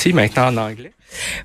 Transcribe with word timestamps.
aussi, 0.00 0.12
maintenant 0.14 0.48
en 0.48 0.56
anglais. 0.56 0.92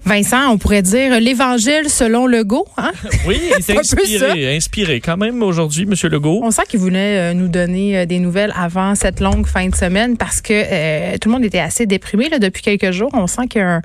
Vincent, 0.06 0.52
on 0.52 0.58
pourrait 0.58 0.82
dire 0.82 1.20
l'évangile 1.20 1.90
selon 1.90 2.28
Legault. 2.28 2.68
Hein? 2.78 2.92
Oui, 3.26 3.40
il 3.58 3.64
s'est 3.64 3.78
inspiré, 3.78 4.56
inspiré 4.56 5.02
quand 5.02 5.18
même 5.18 5.42
aujourd'hui, 5.42 5.84
M. 5.84 5.94
Legault. 6.12 6.42
On 6.44 6.52
sent 6.52 6.64
qu'il 6.70 6.80
voulait 6.80 7.32
euh, 7.32 7.34
nous 7.34 7.48
donner 7.48 7.98
euh, 7.98 8.06
des 8.06 8.20
nouvelles 8.20 8.54
avant 8.56 8.94
cette 8.94 9.20
longue 9.20 9.48
fin 9.48 9.68
de 9.68 9.76
semaine 9.76 10.16
parce 10.18 10.42
que 10.42 10.54
euh, 10.54 11.18
tout 11.20 11.30
le 11.30 11.34
monde 11.34 11.46
était 11.46 11.60
assez 11.60 11.86
déprimé 11.86 12.30
là, 12.30 12.38
depuis 12.40 12.62
quelques 12.62 12.92
jours. 12.92 13.10
On 13.14 13.26
sent 13.26 13.48
qu'il 13.48 13.62
y 13.62 13.64
a 13.64 13.82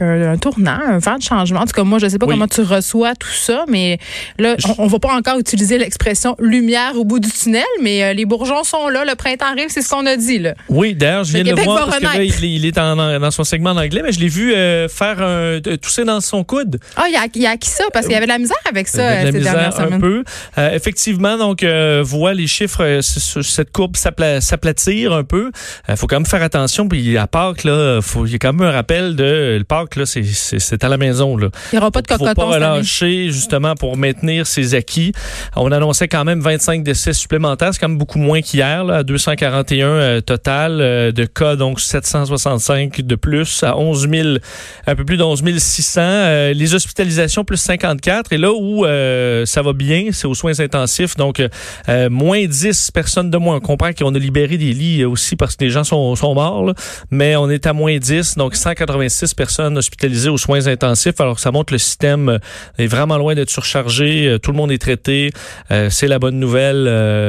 un, 0.00 0.38
tournant, 0.38 0.78
un 0.84 0.98
vent 0.98 1.18
de 1.18 1.22
changement. 1.22 1.60
En 1.60 1.66
tout 1.66 1.72
cas, 1.72 1.84
moi, 1.84 1.98
je 1.98 2.06
ne 2.06 2.10
sais 2.10 2.18
pas 2.18 2.26
comment 2.26 2.48
tu 2.48 2.62
reçois 2.62 3.14
tout 3.14 3.28
ça, 3.28 3.64
mais 3.68 3.98
là, 4.38 4.56
on, 4.78 4.86
ne 4.86 4.90
va 4.90 4.98
pas 4.98 5.14
encore 5.14 5.38
utiliser 5.38 5.78
l'expression 5.78 6.36
lumière 6.38 6.92
au 6.96 7.04
bout 7.04 7.20
du 7.20 7.30
tunnel, 7.30 7.62
mais 7.82 8.14
les 8.14 8.24
bourgeons 8.24 8.64
sont 8.64 8.88
là, 8.88 9.04
le 9.04 9.14
printemps 9.14 9.46
arrive, 9.52 9.66
c'est 9.68 9.82
ce 9.82 9.90
qu'on 9.90 10.06
a 10.06 10.16
dit. 10.16 10.38
Là. 10.38 10.54
Oui, 10.68 10.94
d'ailleurs, 10.94 11.24
je 11.24 11.34
viens 11.34 11.44
de 11.44 11.50
le 11.50 11.62
voir 11.62 11.86
parce 11.86 11.98
que 11.98 12.04
là, 12.04 12.24
il, 12.24 12.64
est 12.64 12.72
dans 12.72 13.30
son 13.30 13.44
segment 13.44 13.70
en 13.70 13.76
anglais, 13.76 14.00
mais 14.02 14.12
je 14.12 14.20
l'ai 14.20 14.28
vu 14.28 14.52
faire 14.88 15.19
un, 15.22 15.60
tousser 15.60 16.04
dans 16.04 16.20
son 16.20 16.44
coude. 16.44 16.78
Ah, 16.96 17.04
il 17.08 17.40
y 17.40 17.46
a, 17.46 17.56
qui 17.56 17.68
ça? 17.68 17.84
Parce 17.92 18.06
qu'il 18.06 18.14
y 18.14 18.16
avait 18.16 18.26
de 18.26 18.32
la 18.32 18.38
misère 18.38 18.56
avec 18.68 18.88
ça 18.88 19.24
de 19.24 19.38
la 19.44 19.68
misère 19.70 19.80
un 19.80 19.98
peu. 19.98 20.24
Euh, 20.58 20.70
effectivement, 20.72 21.36
donc, 21.36 21.62
euh, 21.62 22.02
voit 22.04 22.34
les 22.34 22.46
chiffres, 22.46 22.84
euh, 22.84 23.00
cette 23.02 23.72
courbe 23.72 23.96
s'aplatir 23.96 25.12
un 25.12 25.24
peu. 25.24 25.50
Il 25.88 25.96
faut 25.96 26.06
quand 26.06 26.16
même 26.16 26.26
faire 26.26 26.42
attention. 26.42 26.88
Puis 26.88 27.16
à 27.16 27.26
Pâques, 27.26 27.64
là, 27.64 28.00
faut, 28.02 28.26
il 28.26 28.32
y 28.32 28.34
a 28.34 28.38
quand 28.38 28.52
même 28.52 28.66
un 28.68 28.72
rappel 28.72 29.16
de 29.16 29.56
le 29.58 29.64
Pâques, 29.64 29.96
là, 29.96 30.04
c'est 30.06 30.84
à 30.84 30.88
la 30.88 30.96
maison. 30.96 31.36
Là. 31.36 31.48
Il 31.72 31.76
n'y 31.76 31.78
aura 31.78 31.90
pas 31.90 32.02
de 32.02 32.06
cocoton. 32.06 32.28
faut 32.28 32.34
pas 32.34 32.54
relâcher, 32.54 33.30
justement, 33.30 33.74
pour 33.74 33.96
maintenir 33.96 34.46
ses 34.46 34.74
acquis. 34.74 35.12
On 35.56 35.72
annonçait 35.72 36.08
quand 36.08 36.24
même 36.24 36.40
25 36.40 36.82
décès 36.82 37.12
supplémentaires. 37.12 37.72
C'est 37.72 37.80
quand 37.80 37.88
même 37.88 37.98
beaucoup 37.98 38.18
moins 38.18 38.40
qu'hier, 38.40 38.88
à 38.88 39.02
241 39.02 40.20
total 40.22 40.78
de 41.12 41.24
cas, 41.24 41.56
donc 41.56 41.80
765 41.80 43.00
de 43.02 43.14
plus 43.14 43.62
à 43.62 43.76
11 43.76 44.08
000, 44.08 44.28
un 44.86 44.94
peu 44.94 45.04
plus 45.04 45.09
de 45.16 45.22
11 45.22 45.42
600. 45.58 46.00
Euh, 46.00 46.52
les 46.52 46.74
hospitalisations, 46.74 47.44
plus 47.44 47.56
54. 47.56 48.32
Et 48.32 48.38
là 48.38 48.52
où 48.52 48.84
euh, 48.84 49.44
ça 49.46 49.62
va 49.62 49.72
bien, 49.72 50.08
c'est 50.12 50.26
aux 50.26 50.34
soins 50.34 50.58
intensifs. 50.60 51.16
Donc, 51.16 51.42
euh, 51.88 52.10
moins 52.10 52.46
10 52.46 52.90
personnes 52.92 53.30
de 53.30 53.36
moins. 53.36 53.56
On 53.56 53.60
comprend 53.60 53.92
qu'on 53.92 54.14
a 54.14 54.18
libéré 54.18 54.56
des 54.56 54.72
lits 54.72 55.04
aussi 55.04 55.36
parce 55.36 55.56
que 55.56 55.64
les 55.64 55.70
gens 55.70 55.84
sont, 55.84 56.14
sont 56.16 56.34
morts. 56.34 56.72
Mais 57.10 57.36
on 57.36 57.50
est 57.50 57.66
à 57.66 57.72
moins 57.72 57.96
10. 57.98 58.36
Donc, 58.36 58.54
186 58.54 59.34
personnes 59.34 59.78
hospitalisées 59.78 60.30
aux 60.30 60.38
soins 60.38 60.66
intensifs. 60.66 61.20
Alors, 61.20 61.38
ça 61.38 61.50
montre 61.50 61.72
le 61.72 61.78
système 61.78 62.38
est 62.78 62.86
vraiment 62.86 63.18
loin 63.18 63.34
d'être 63.34 63.50
surchargé. 63.50 64.38
Tout 64.42 64.52
le 64.52 64.56
monde 64.56 64.72
est 64.72 64.78
traité. 64.78 65.30
c'est 65.68 66.08
la 66.08 66.18
bonne 66.18 66.38
nouvelle 66.38 66.84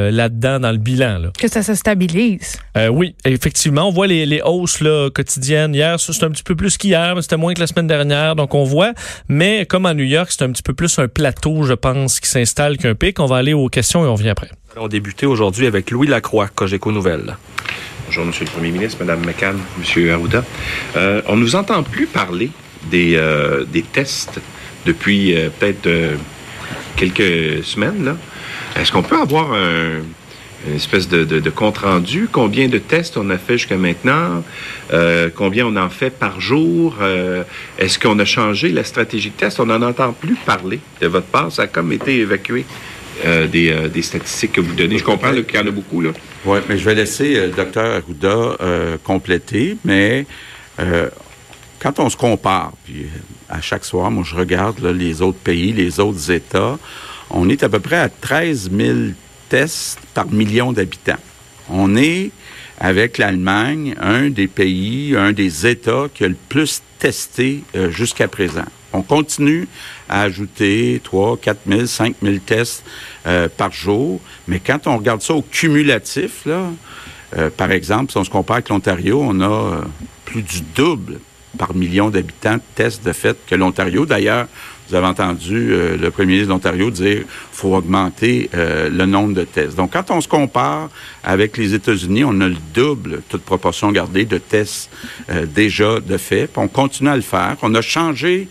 là-dedans 0.09 0.59
dans 0.59 0.71
le 0.71 0.77
bilan. 0.77 1.19
Là. 1.19 1.31
Que 1.37 1.47
ça 1.47 1.63
se 1.63 1.75
stabilise. 1.75 2.57
oui, 2.91 3.15
effectivement. 3.25 3.87
On 3.87 3.91
voit 3.91 4.07
les, 4.07 4.25
les 4.25 4.41
hausses 4.41 4.81
là, 4.81 5.09
quotidiennes. 5.09 5.73
Hier, 5.73 5.99
c'était 5.99 6.25
un 6.25 6.31
petit 6.31 6.43
peu 6.43 6.55
plus 6.55 6.77
qu'hier, 6.77 7.15
mais 7.15 7.21
c'était 7.21 7.37
moins 7.37 7.53
que 7.53 7.59
la 7.59 7.67
semaine 7.71 7.87
dernière. 7.87 8.35
Donc, 8.35 8.53
on 8.53 8.63
voit. 8.63 8.93
Mais 9.27 9.65
comme 9.65 9.85
à 9.85 9.93
New 9.93 10.03
York, 10.03 10.29
c'est 10.31 10.43
un 10.43 10.51
petit 10.51 10.63
peu 10.63 10.73
plus 10.73 10.99
un 10.99 11.07
plateau, 11.07 11.63
je 11.63 11.73
pense, 11.73 12.19
qui 12.19 12.29
s'installe 12.29 12.77
qu'un 12.77 12.95
pic. 12.95 13.19
On 13.19 13.25
va 13.25 13.37
aller 13.37 13.53
aux 13.53 13.69
questions 13.69 14.05
et 14.05 14.07
on 14.07 14.15
revient 14.15 14.29
après. 14.29 14.49
On 14.77 14.87
débuté 14.87 15.25
aujourd'hui 15.25 15.67
avec 15.67 15.91
Louis 15.91 16.07
Lacroix, 16.07 16.47
Cogeco 16.47 16.91
Nouvelles. 16.91 17.35
Bonjour, 18.05 18.25
Monsieur 18.25 18.45
le 18.45 18.51
Premier 18.51 18.71
ministre, 18.71 18.97
Madame 18.99 19.25
McCann, 19.25 19.57
Monsieur 19.77 20.13
Arruda. 20.13 20.43
Euh, 20.95 21.21
on 21.27 21.37
nous 21.37 21.55
entend 21.55 21.83
plus 21.83 22.07
parler 22.07 22.51
des, 22.89 23.15
euh, 23.15 23.63
des 23.65 23.83
tests 23.83 24.39
depuis 24.85 25.35
euh, 25.35 25.49
peut-être 25.49 25.87
euh, 25.87 26.15
quelques 26.95 27.63
semaines. 27.63 28.15
Est-ce 28.75 28.91
qu'on 28.91 29.03
peut 29.03 29.19
avoir 29.19 29.53
un, 29.53 30.01
une 30.67 30.75
espèce 30.75 31.07
de, 31.07 31.49
compte 31.49 31.79
rendu. 31.79 32.27
Combien 32.31 32.67
de 32.67 32.77
tests 32.77 33.17
on 33.17 33.29
a 33.29 33.37
fait 33.37 33.57
jusqu'à 33.57 33.77
maintenant? 33.77 34.43
Euh, 34.93 35.29
combien 35.33 35.65
on 35.65 35.75
en 35.75 35.89
fait 35.89 36.11
par 36.11 36.39
jour? 36.39 36.97
Euh, 37.01 37.43
est-ce 37.79 37.97
qu'on 37.97 38.19
a 38.19 38.25
changé 38.25 38.69
la 38.69 38.83
stratégie 38.83 39.29
de 39.29 39.35
test? 39.35 39.59
On 39.59 39.65
n'en 39.65 39.81
entend 39.81 40.13
plus 40.13 40.35
parler 40.35 40.79
de 41.01 41.07
votre 41.07 41.27
part. 41.27 41.51
Ça 41.51 41.63
a 41.63 41.67
comme 41.67 41.91
été 41.91 42.19
évacué 42.19 42.65
euh, 43.25 43.47
des, 43.47 44.01
statistiques 44.01 44.53
que 44.53 44.61
vous 44.61 44.73
donnez. 44.73 44.97
Je 44.97 45.03
comprends 45.03 45.31
qu'il 45.31 45.55
y 45.55 45.59
en 45.59 45.67
a 45.67 45.71
beaucoup. 45.71 46.01
Là. 46.01 46.11
Oui, 46.45 46.59
mais 46.69 46.77
je 46.77 46.85
vais 46.85 46.95
laisser 46.95 47.35
le 47.35 47.49
docteur 47.49 48.01
Arruda 48.03 48.57
compléter. 49.03 49.77
Mais 49.83 50.25
quand 51.79 51.99
on 51.99 52.09
se 52.09 52.17
compare, 52.17 52.73
puis 52.85 53.07
à 53.49 53.61
chaque 53.61 53.85
soir, 53.85 54.11
moi, 54.11 54.23
je 54.25 54.35
regarde 54.35 54.79
les 54.85 55.21
autres 55.21 55.39
pays, 55.39 55.71
les 55.73 55.99
autres 55.99 56.31
États, 56.31 56.77
on 57.31 57.49
est 57.49 57.63
à 57.63 57.69
peu 57.69 57.79
près 57.79 57.97
à 57.97 58.09
13 58.09 58.69
000 58.71 58.97
tests 59.51 59.99
par 60.13 60.31
million 60.31 60.71
d'habitants. 60.71 61.19
On 61.69 61.97
est, 61.97 62.31
avec 62.79 63.17
l'Allemagne, 63.17 63.95
un 64.01 64.29
des 64.29 64.47
pays, 64.47 65.13
un 65.15 65.33
des 65.33 65.67
États 65.67 66.07
qui 66.13 66.23
a 66.23 66.29
le 66.29 66.37
plus 66.47 66.81
testé 66.99 67.63
euh, 67.75 67.91
jusqu'à 67.91 68.29
présent. 68.29 68.65
On 68.93 69.01
continue 69.01 69.67
à 70.07 70.21
ajouter 70.21 71.01
3, 71.03 71.37
4 71.37 71.59
000, 71.67 71.85
5 71.85 72.15
000 72.23 72.37
tests 72.45 72.83
euh, 73.27 73.49
par 73.49 73.73
jour, 73.73 74.21
mais 74.47 74.61
quand 74.65 74.87
on 74.87 74.97
regarde 74.97 75.21
ça 75.21 75.33
au 75.33 75.41
cumulatif, 75.41 76.45
là, 76.45 76.71
euh, 77.37 77.49
par 77.49 77.71
exemple, 77.71 78.11
si 78.11 78.17
on 78.17 78.23
se 78.23 78.29
compare 78.29 78.55
avec 78.55 78.69
l'Ontario, 78.69 79.21
on 79.21 79.41
a 79.41 79.81
plus 80.23 80.43
du 80.43 80.61
double 80.75 81.19
par 81.57 81.75
million 81.75 82.09
d'habitants 82.09 82.55
de 82.55 82.61
tests 82.75 83.03
de 83.05 83.11
fait 83.11 83.37
que 83.45 83.55
l'Ontario. 83.55 84.05
D'ailleurs, 84.05 84.47
vous 84.91 84.97
avez 84.97 85.07
entendu 85.07 85.71
euh, 85.71 85.95
le 85.95 86.11
premier 86.11 86.33
ministre 86.33 86.49
de 86.49 86.53
l'Ontario 86.53 86.91
dire 86.91 87.23
faut 87.53 87.73
augmenter 87.73 88.49
euh, 88.53 88.89
le 88.89 89.05
nombre 89.05 89.33
de 89.33 89.45
tests. 89.45 89.77
Donc, 89.77 89.93
quand 89.93 90.11
on 90.11 90.19
se 90.19 90.27
compare 90.27 90.89
avec 91.23 91.55
les 91.55 91.73
États-Unis, 91.73 92.25
on 92.25 92.41
a 92.41 92.49
le 92.49 92.57
double, 92.73 93.21
toute 93.29 93.43
proportion 93.43 93.93
gardée, 93.93 94.25
de 94.25 94.37
tests 94.37 94.89
euh, 95.29 95.45
déjà 95.45 96.01
de 96.01 96.17
fait. 96.17 96.49
On 96.57 96.67
continue 96.67 97.09
à 97.09 97.15
le 97.15 97.21
faire. 97.21 97.55
On 97.61 97.73
a 97.73 97.81
changé 97.81 98.49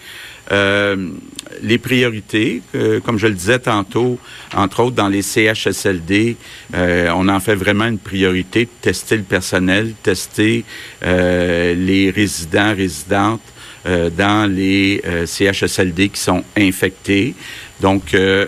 les 1.62 1.78
priorités, 1.78 2.60
comme 3.04 3.18
je 3.18 3.28
le 3.28 3.34
disais 3.34 3.60
tantôt, 3.60 4.18
entre 4.52 4.80
autres 4.80 4.96
dans 4.96 5.06
les 5.06 5.22
CHSLD, 5.22 6.36
on 6.74 7.28
en 7.28 7.38
fait 7.38 7.54
vraiment 7.54 7.84
une 7.84 8.00
priorité 8.00 8.64
de 8.64 8.70
tester 8.80 9.16
le 9.16 9.22
personnel, 9.22 9.92
tester 10.02 10.64
les 11.02 12.12
résidents, 12.12 12.74
résidentes, 12.74 13.40
euh, 13.40 13.59
dans 13.86 14.50
les 14.50 15.00
euh, 15.06 15.26
CHSLD 15.26 16.10
qui 16.10 16.20
sont 16.20 16.44
infectés. 16.56 17.34
Donc, 17.80 18.12
euh, 18.12 18.46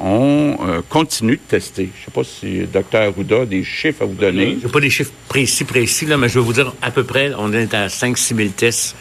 on 0.00 0.56
continue 0.88 1.36
de 1.36 1.40
tester. 1.48 1.90
Je 1.92 2.00
ne 2.00 2.04
sais 2.04 2.10
pas 2.12 2.22
si 2.22 2.66
docteur 2.72 3.12
Arruda 3.12 3.42
a 3.42 3.46
des 3.46 3.64
chiffres 3.64 4.02
à 4.02 4.04
vous 4.04 4.14
donner. 4.14 4.58
Je 4.60 4.66
n'ai 4.66 4.72
pas 4.72 4.80
des 4.80 4.90
chiffres 4.90 5.10
précis, 5.28 5.64
précis, 5.64 6.06
là, 6.06 6.16
mais 6.16 6.28
je 6.28 6.38
vais 6.38 6.44
vous 6.44 6.52
dire 6.52 6.72
à 6.82 6.92
peu 6.92 7.02
près, 7.02 7.32
on 7.36 7.52
est 7.52 7.74
à 7.74 7.88
5-6 7.88 8.36
000 8.36 8.48
tests 8.50 8.94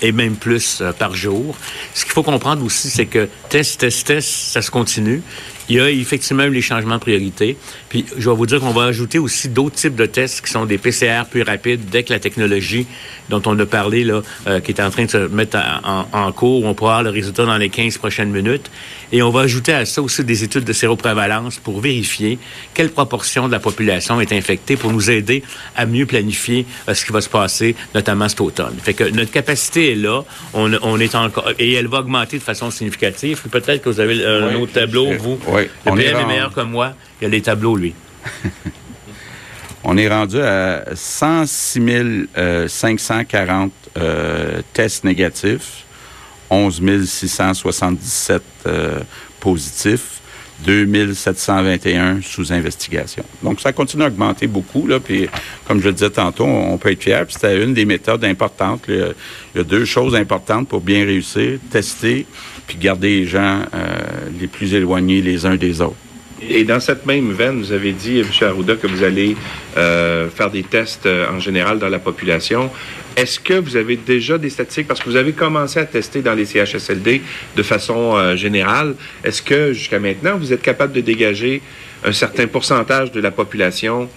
et 0.00 0.10
même 0.10 0.36
plus 0.36 0.82
par 0.98 1.14
jour. 1.14 1.54
Ce 1.92 2.04
qu'il 2.04 2.14
faut 2.14 2.22
comprendre 2.22 2.64
aussi, 2.64 2.88
c'est 2.88 3.04
que 3.04 3.28
test, 3.50 3.80
test, 3.80 4.06
test, 4.06 4.28
ça 4.28 4.62
se 4.62 4.70
continue. 4.70 5.20
Il 5.68 5.76
y 5.76 5.80
a 5.80 5.90
effectivement 5.90 6.44
eu 6.44 6.52
les 6.52 6.62
changements 6.62 6.96
de 6.96 7.00
priorité. 7.00 7.56
Puis, 7.88 8.04
je 8.16 8.30
vais 8.30 8.36
vous 8.36 8.46
dire 8.46 8.60
qu'on 8.60 8.70
va 8.70 8.84
ajouter 8.84 9.18
aussi 9.18 9.48
d'autres 9.48 9.76
types 9.76 9.96
de 9.96 10.06
tests 10.06 10.44
qui 10.44 10.50
sont 10.50 10.64
des 10.64 10.78
PCR 10.78 11.24
plus 11.30 11.42
rapides 11.42 11.88
dès 11.90 12.04
que 12.04 12.12
la 12.12 12.20
technologie 12.20 12.86
dont 13.28 13.42
on 13.46 13.58
a 13.58 13.66
parlé, 13.66 14.04
là, 14.04 14.22
euh, 14.46 14.60
qui 14.60 14.70
est 14.72 14.80
en 14.80 14.90
train 14.90 15.06
de 15.06 15.10
se 15.10 15.16
mettre 15.16 15.58
en, 16.12 16.32
cours, 16.32 16.64
on 16.64 16.74
pourra 16.74 16.98
avoir 16.98 17.02
le 17.04 17.10
résultat 17.10 17.44
dans 17.44 17.56
les 17.56 17.68
15 17.68 17.98
prochaines 17.98 18.30
minutes. 18.30 18.70
Et 19.12 19.22
on 19.22 19.30
va 19.30 19.42
ajouter 19.42 19.72
à 19.72 19.84
ça 19.86 20.02
aussi 20.02 20.24
des 20.24 20.44
études 20.44 20.64
de 20.64 20.72
séroprévalence 20.72 21.58
pour 21.58 21.80
vérifier 21.80 22.38
quelle 22.74 22.90
proportion 22.90 23.46
de 23.46 23.52
la 23.52 23.60
population 23.60 24.20
est 24.20 24.32
infectée 24.32 24.76
pour 24.76 24.92
nous 24.92 25.10
aider 25.10 25.42
à 25.76 25.86
mieux 25.86 26.06
planifier 26.06 26.66
euh, 26.88 26.94
ce 26.94 27.04
qui 27.04 27.12
va 27.12 27.20
se 27.20 27.28
passer, 27.28 27.76
notamment 27.94 28.28
cet 28.28 28.40
automne. 28.40 28.76
Fait 28.82 28.94
que 28.94 29.04
notre 29.04 29.30
capacité 29.30 29.92
est 29.92 29.96
là. 29.96 30.22
On, 30.54 30.72
on 30.82 30.98
est 30.98 31.14
encore, 31.14 31.50
et 31.58 31.72
elle 31.74 31.88
va 31.88 32.00
augmenter 32.00 32.38
de 32.38 32.42
façon 32.42 32.70
significative. 32.70 33.42
Peut-être 33.50 33.82
que 33.82 33.88
vous 33.88 34.00
avez 34.00 34.24
un 34.24 34.54
autre 34.56 34.72
tableau, 34.72 35.12
vous. 35.18 35.38
Oui. 35.46 35.62
Le 35.84 35.92
PM 35.92 36.16
est, 36.16 36.20
est 36.20 36.26
meilleur 36.26 36.52
que 36.52 36.60
moi. 36.62 36.94
Il 37.20 37.24
y 37.24 37.26
a 37.26 37.30
les 37.30 37.42
tableaux, 37.42 37.76
lui. 37.76 37.94
On 39.88 39.96
est 39.96 40.08
rendu 40.08 40.40
à 40.40 40.84
106 40.96 42.26
540 42.66 43.72
euh, 43.96 44.00
euh, 44.00 44.62
tests 44.72 45.04
négatifs, 45.04 45.84
11 46.50 47.04
677 47.04 48.42
euh, 48.66 49.00
positifs, 49.40 50.20
2721 50.64 52.22
sous 52.22 52.52
investigation. 52.52 53.24
Donc, 53.42 53.60
ça 53.60 53.72
continue 53.72 54.04
à 54.04 54.06
augmenter 54.06 54.46
beaucoup. 54.46 54.86
Là, 54.86 55.00
puis, 55.00 55.28
comme 55.66 55.80
je 55.80 55.86
le 55.86 55.92
disais 55.92 56.10
tantôt, 56.10 56.44
on 56.44 56.78
peut 56.78 56.92
être 56.92 57.02
fier. 57.02 57.26
c'était 57.28 57.62
une 57.62 57.74
des 57.74 57.84
méthodes 57.84 58.24
importantes. 58.24 58.84
Il 58.88 59.14
y 59.54 59.58
a 59.58 59.64
deux 59.64 59.84
choses 59.84 60.14
importantes 60.14 60.68
pour 60.68 60.80
bien 60.80 61.04
réussir 61.04 61.58
tester, 61.70 62.26
puis 62.66 62.78
garder 62.78 63.20
les 63.20 63.26
gens 63.26 63.60
les 64.40 64.46
plus 64.46 64.72
éloignés 64.72 65.20
les 65.20 65.44
uns 65.44 65.56
des 65.56 65.82
autres. 65.82 65.96
Et 66.42 66.64
dans 66.64 66.80
cette 66.80 67.06
même 67.06 67.32
veine, 67.32 67.58
vous 67.58 67.72
avez 67.72 67.92
dit, 67.92 68.20
M. 68.20 68.26
Arruda, 68.42 68.76
que 68.76 68.86
vous 68.86 69.02
allez 69.02 69.36
euh, 69.76 70.28
faire 70.28 70.50
des 70.50 70.62
tests 70.62 71.06
euh, 71.06 71.26
en 71.30 71.40
général 71.40 71.78
dans 71.78 71.88
la 71.88 71.98
population. 71.98 72.70
Est-ce 73.16 73.40
que 73.40 73.54
vous 73.54 73.76
avez 73.76 73.96
déjà 73.96 74.36
des 74.36 74.50
statistiques, 74.50 74.86
parce 74.86 75.00
que 75.00 75.08
vous 75.08 75.16
avez 75.16 75.32
commencé 75.32 75.80
à 75.80 75.86
tester 75.86 76.20
dans 76.20 76.34
les 76.34 76.44
CHSLD 76.44 77.22
de 77.56 77.62
façon 77.62 78.16
euh, 78.16 78.36
générale, 78.36 78.96
est-ce 79.24 79.40
que 79.40 79.72
jusqu'à 79.72 79.98
maintenant, 79.98 80.36
vous 80.36 80.52
êtes 80.52 80.60
capable 80.60 80.92
de 80.92 81.00
dégager 81.00 81.62
un 82.04 82.12
certain 82.12 82.46
pourcentage 82.46 83.12
de 83.12 83.20
la 83.20 83.30
population 83.30 84.10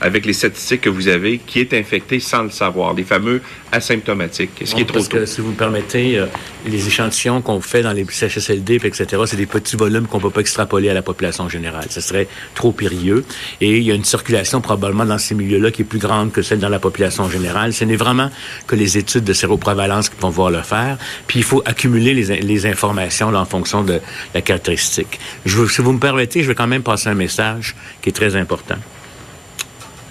avec 0.00 0.26
les 0.26 0.32
statistiques 0.32 0.82
que 0.82 0.90
vous 0.90 1.08
avez, 1.08 1.38
qui 1.38 1.60
est 1.60 1.72
infecté 1.74 2.20
sans 2.20 2.42
le 2.42 2.50
savoir, 2.50 2.94
les 2.94 3.04
fameux 3.04 3.40
asymptomatiques, 3.72 4.50
ce 4.64 4.74
qui 4.74 4.82
est 4.82 4.84
trop 4.84 4.94
parce 4.94 5.08
tôt. 5.08 5.18
Que, 5.18 5.26
si 5.26 5.40
vous 5.40 5.50
me 5.50 5.56
permettez, 5.56 6.18
euh, 6.18 6.26
les 6.66 6.86
échantillons 6.86 7.42
qu'on 7.42 7.60
fait 7.60 7.82
dans 7.82 7.92
les 7.92 8.04
CHSLD, 8.04 8.80
etc., 8.82 9.22
c'est 9.26 9.36
des 9.36 9.46
petits 9.46 9.76
volumes 9.76 10.06
qu'on 10.06 10.20
peut 10.20 10.30
pas 10.30 10.40
extrapoler 10.40 10.88
à 10.88 10.94
la 10.94 11.02
population 11.02 11.48
générale. 11.48 11.86
Ce 11.90 12.00
serait 12.00 12.28
trop 12.54 12.72
périlleux. 12.72 13.24
Et 13.60 13.78
il 13.78 13.82
y 13.82 13.90
a 13.90 13.94
une 13.94 14.04
circulation 14.04 14.60
probablement 14.60 15.04
dans 15.04 15.18
ces 15.18 15.34
milieux-là 15.34 15.70
qui 15.70 15.82
est 15.82 15.86
plus 15.86 15.98
grande 15.98 16.32
que 16.32 16.42
celle 16.42 16.58
dans 16.58 16.68
la 16.68 16.78
population 16.78 17.28
générale. 17.28 17.72
Ce 17.72 17.84
n'est 17.84 17.96
vraiment 17.96 18.30
que 18.66 18.76
les 18.76 18.98
études 18.98 19.24
de 19.24 19.32
séroprévalence 19.32 20.08
qui 20.08 20.16
vont 20.20 20.30
voir 20.30 20.50
le 20.50 20.62
faire. 20.62 20.98
Puis 21.26 21.40
il 21.40 21.44
faut 21.44 21.62
accumuler 21.64 22.14
les, 22.14 22.40
les 22.40 22.66
informations 22.66 23.30
là, 23.30 23.40
en 23.40 23.44
fonction 23.44 23.82
de 23.82 24.00
la 24.34 24.42
caractéristique. 24.42 25.18
Je 25.44 25.66
si 25.66 25.82
vous 25.82 25.92
me 25.92 25.98
permettez, 25.98 26.42
je 26.42 26.48
vais 26.48 26.54
quand 26.54 26.66
même 26.66 26.82
passer 26.82 27.08
un 27.08 27.14
message 27.14 27.74
qui 28.00 28.08
est 28.08 28.12
très 28.12 28.36
important. 28.36 28.76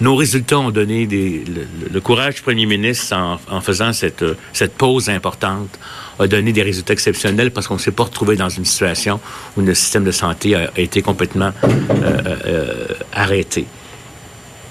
Nos 0.00 0.14
résultats 0.14 0.58
ont 0.58 0.70
donné 0.70 1.06
le, 1.06 2.00
courage 2.00 2.36
du 2.36 2.42
premier 2.42 2.66
ministre 2.66 3.16
en, 3.16 3.60
faisant 3.62 3.94
cette, 3.94 4.24
cette 4.52 4.74
pause 4.74 5.08
importante 5.08 5.78
a 6.18 6.26
donné 6.26 6.52
des 6.52 6.62
résultats 6.62 6.92
exceptionnels 6.92 7.50
parce 7.50 7.66
qu'on 7.66 7.74
ne 7.74 7.80
s'est 7.80 7.92
pas 7.92 8.04
retrouvé 8.04 8.36
dans 8.36 8.48
une 8.48 8.64
situation 8.64 9.20
où 9.56 9.62
le 9.62 9.74
système 9.74 10.04
de 10.04 10.10
santé 10.10 10.54
a, 10.54 10.70
a 10.76 10.80
été 10.80 11.00
complètement 11.00 11.52
euh, 11.64 12.36
euh, 12.46 12.86
arrêté. 13.12 13.66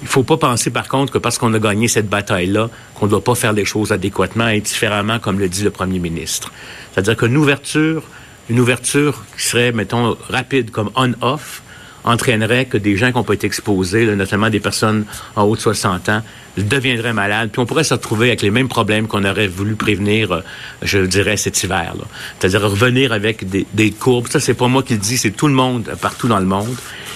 Il 0.02 0.06
ne 0.06 0.10
faut 0.10 0.24
pas 0.24 0.38
penser, 0.38 0.70
par 0.70 0.88
contre, 0.88 1.12
que 1.12 1.18
parce 1.18 1.40
qu'on 1.40 1.54
a 1.56 1.60
gagné 1.60 1.88
cette 1.88 2.08
bataille-là, 2.08 2.70
qu'on 2.94 3.06
ne 3.06 3.12
doit 3.12 3.24
pas 3.24 3.34
faire 3.34 3.54
les 3.54 3.66
choses 3.66 3.92
adéquatement 3.92 4.50
et 4.50 4.62
différemment, 4.62 5.18
comme 5.20 5.40
le 5.40 5.50
dit 5.50 5.64
le 5.64 5.72
premier 5.72 5.98
ministre. 5.98 6.52
C'est-à-dire 6.94 7.18
qu'une 7.18 7.38
ouverture, 7.38 8.04
une 8.50 8.60
ouverture 8.60 9.24
qui 9.36 9.44
serait, 9.44 9.72
mettons, 9.72 10.16
rapide 10.30 10.70
comme 10.70 10.92
on-off, 10.96 11.64
entraînerait 12.06 12.66
que 12.66 12.78
des 12.78 12.96
gens 12.96 13.12
qui 13.12 13.18
n'ont 13.18 13.24
pas 13.24 13.34
été 13.34 13.48
exposés, 13.48 14.06
notamment 14.16 14.50
des 14.50 14.60
personnes 14.60 15.06
en 15.36 15.44
haut 15.44 15.56
de 15.56 15.62
60 15.62 16.08
ans, 16.10 16.22
deviendraient 16.58 17.14
malades. 17.14 17.50
Puis 17.52 17.60
on 17.60 17.66
pourrait 17.66 17.84
se 17.84 17.94
retrouver 17.94 18.28
avec 18.28 18.42
les 18.42 18.52
mêmes 18.52 18.70
problèmes 18.70 19.08
qu'on 19.08 19.26
aurait 19.26 19.48
voulu 19.48 19.76
prévenir, 19.76 20.44
je 20.82 21.00
dirais, 21.00 21.36
cet 21.36 21.62
hiver. 21.64 21.94
C'est-à-dire 22.40 22.62
revenir 22.62 23.12
avec 23.12 23.50
des, 23.50 23.66
des 23.74 23.92
courbes. 23.92 24.28
Ça, 24.30 24.40
c'est 24.40 24.54
pas 24.54 24.68
moi 24.68 24.84
qui 24.84 24.94
le 24.94 25.00
dis, 25.00 25.18
c'est 25.18 25.32
tout 25.32 25.48
le 25.48 25.54
monde, 25.54 25.92
partout 26.00 26.28
dans 26.28 26.40
le 26.40 26.46
monde. 26.46 26.76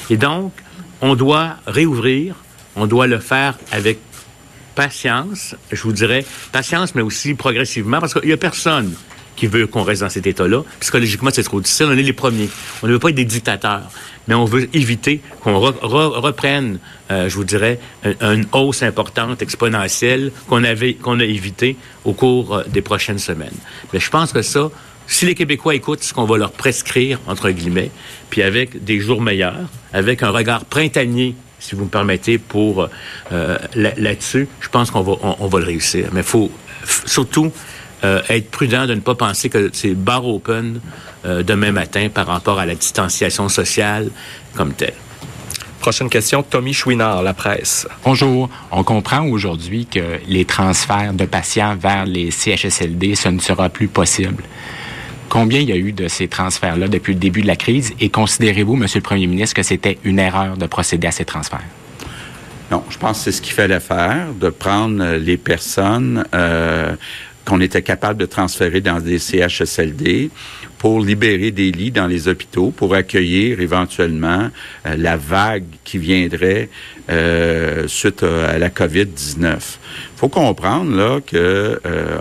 Et 0.10 0.18
donc, 0.18 0.52
on 1.02 1.16
doit 1.16 1.56
réouvrir, 1.68 2.36
on 2.76 2.88
doit 2.88 3.08
le 3.08 3.20
faire 3.20 3.58
avec 3.72 4.00
patience, 4.76 5.56
je 5.72 5.82
vous 5.84 5.94
dirais, 5.94 6.26
patience, 6.52 6.96
mais 6.96 7.02
aussi 7.02 7.36
progressivement, 7.36 8.00
parce 8.00 8.14
qu'il 8.14 8.26
n'y 8.26 8.34
a 8.34 8.38
personne 8.38 8.94
qui 9.40 9.48
veut 9.48 9.68
qu'on 9.68 9.84
reste 9.84 10.02
dans 10.02 10.10
cet 10.10 10.28
état-là. 10.28 10.64
Psychologiquement, 10.82 11.30
c'est 11.34 11.44
trop 11.44 11.62
difficile. 11.62 11.86
On 11.90 11.98
est 11.98 12.04
les 12.04 12.14
premiers. 12.14 12.50
On 12.84 12.88
ne 12.88 12.92
veut 12.92 13.00
pas 13.00 13.10
être 13.10 13.16
des 13.16 13.24
dictateurs, 13.24 13.90
mais 14.28 14.36
on 14.36 14.44
veut 14.44 14.70
éviter 14.76 15.22
qu'on 15.42 15.58
re 15.58 15.74
re 15.82 16.22
reprenne, 16.22 16.80
euh, 17.10 17.30
je 17.30 17.36
vous 17.36 17.46
dirais, 17.46 17.80
une, 18.04 18.46
hausse 18.52 18.84
importante, 18.84 19.42
exponentielle, 19.42 20.34
qu'on 20.50 20.66
avait, 20.66 20.96
qu'on 20.96 21.22
a 21.22 21.24
évité 21.24 21.78
au 22.04 22.12
cours 22.12 22.54
euh, 22.54 22.64
des 22.68 22.82
prochaines 22.82 23.18
semaines. 23.18 23.56
Mais 23.94 24.02
je 24.02 24.10
pense 24.10 24.34
que 24.34 24.42
ça, 24.42 24.70
si 25.08 25.26
les 25.26 25.36
Québécois 25.36 25.74
écoutent 25.74 26.04
ce 26.04 26.14
qu'on 26.14 26.26
va 26.26 26.38
leur 26.38 26.52
prescrire, 26.52 27.20
entre 27.26 27.50
guillemets, 27.50 27.92
puis 28.30 28.44
avec 28.44 28.84
des 28.84 29.00
jours 29.00 29.22
meilleurs, 29.22 29.70
avec 29.94 30.22
un 30.22 30.32
regard 30.32 30.66
printanier 30.66 31.34
si 31.60 31.76
vous 31.76 31.86
me 31.86 31.90
permettez, 31.90 32.38
pour 32.38 32.88
euh, 33.34 33.58
là-dessus, 33.76 34.48
je 34.62 34.70
pense 34.70 34.92
qu'on 34.92 35.02
va, 35.02 35.14
on, 35.22 35.48
va 35.48 35.60
le 35.60 35.66
réussir. 35.66 36.08
Mais 36.14 36.22
il 36.22 36.26
faut 36.26 36.50
surtout 37.06 37.52
euh, 38.04 38.22
être 38.30 38.50
prudent 38.50 38.86
de 38.86 38.96
ne 38.96 39.02
pas 39.02 39.16
penser 39.16 39.50
que 39.50 39.70
c'est 39.74 39.94
bar 39.94 40.26
open 40.26 40.80
euh, 41.26 41.44
demain 41.44 41.72
matin 41.72 42.08
par 42.14 42.28
rapport 42.28 42.60
à 42.60 42.66
la 42.66 42.76
distanciation 42.76 43.50
sociale 43.50 44.10
comme 44.56 44.74
telle. 44.74 44.94
Prochaine 45.80 46.10
question, 46.10 46.44
Tommy 46.44 46.74
Chouinard, 46.74 47.24
La 47.24 47.34
Presse. 47.34 47.88
Bonjour. 48.04 48.50
On 48.72 48.84
comprend 48.84 49.26
aujourd'hui 49.26 49.86
que 49.86 50.20
les 50.28 50.44
transferts 50.44 51.14
de 51.14 51.26
patients 51.26 51.76
vers 51.78 52.06
les 52.06 52.32
CHSLD, 52.32 53.16
ce 53.16 53.30
ne 53.30 53.40
sera 53.40 53.70
plus 53.70 53.88
possible. 53.88 54.44
Combien 55.30 55.60
il 55.60 55.70
y 55.70 55.72
a 55.72 55.78
eu 55.78 55.94
de 55.94 56.08
ces 56.08 56.28
transferts-là 56.28 56.88
depuis 56.88 57.14
le 57.14 57.20
début 57.20 57.42
de 57.42 57.48
la 57.48 57.56
crise 57.56 57.94
et 58.00 58.10
considérez-vous, 58.10 58.76
Monsieur 58.76 59.00
le 59.00 59.04
Premier 59.04 59.28
ministre, 59.28 59.56
que 59.56 59.64
c'était 59.64 59.98
une 60.04 60.20
erreur 60.20 60.58
de 60.58 60.66
procéder 60.66 61.08
à 61.08 61.12
ces 61.12 61.24
transferts? 61.24 61.64
Non, 62.72 62.84
je 62.90 62.98
pense 62.98 63.20
que 63.20 63.24
c'est 63.26 63.32
ce 63.32 63.42
qu'il 63.42 63.54
fallait 63.54 63.80
faire, 63.80 64.28
de 64.40 64.50
prendre 64.50 65.16
les 65.16 65.38
personnes 65.38 66.26
euh, 66.36 66.96
qu'on 67.46 67.62
était 67.62 67.82
capable 67.82 68.20
de 68.20 68.26
transférer 68.26 68.82
dans 68.82 69.00
des 69.00 69.20
CHSLD 69.20 70.30
pour 70.78 71.02
libérer 71.02 71.52
des 71.52 71.72
lits 71.72 71.92
dans 71.92 72.08
les 72.08 72.28
hôpitaux, 72.28 72.72
pour 72.72 72.96
accueillir 72.96 73.60
éventuellement 73.60 74.50
euh, 74.86 74.96
la 74.98 75.18
vague 75.18 75.66
qui 75.84 75.98
viendrait 75.98 76.70
euh, 77.10 77.88
suite 77.88 78.24
à 78.24 78.58
la 78.58 78.70
COVID-19. 78.70 79.46
Il 79.46 79.58
faut 80.16 80.30
comprendre 80.30 80.96
là 80.96 81.20
que 81.26 81.80
euh, 81.86 82.20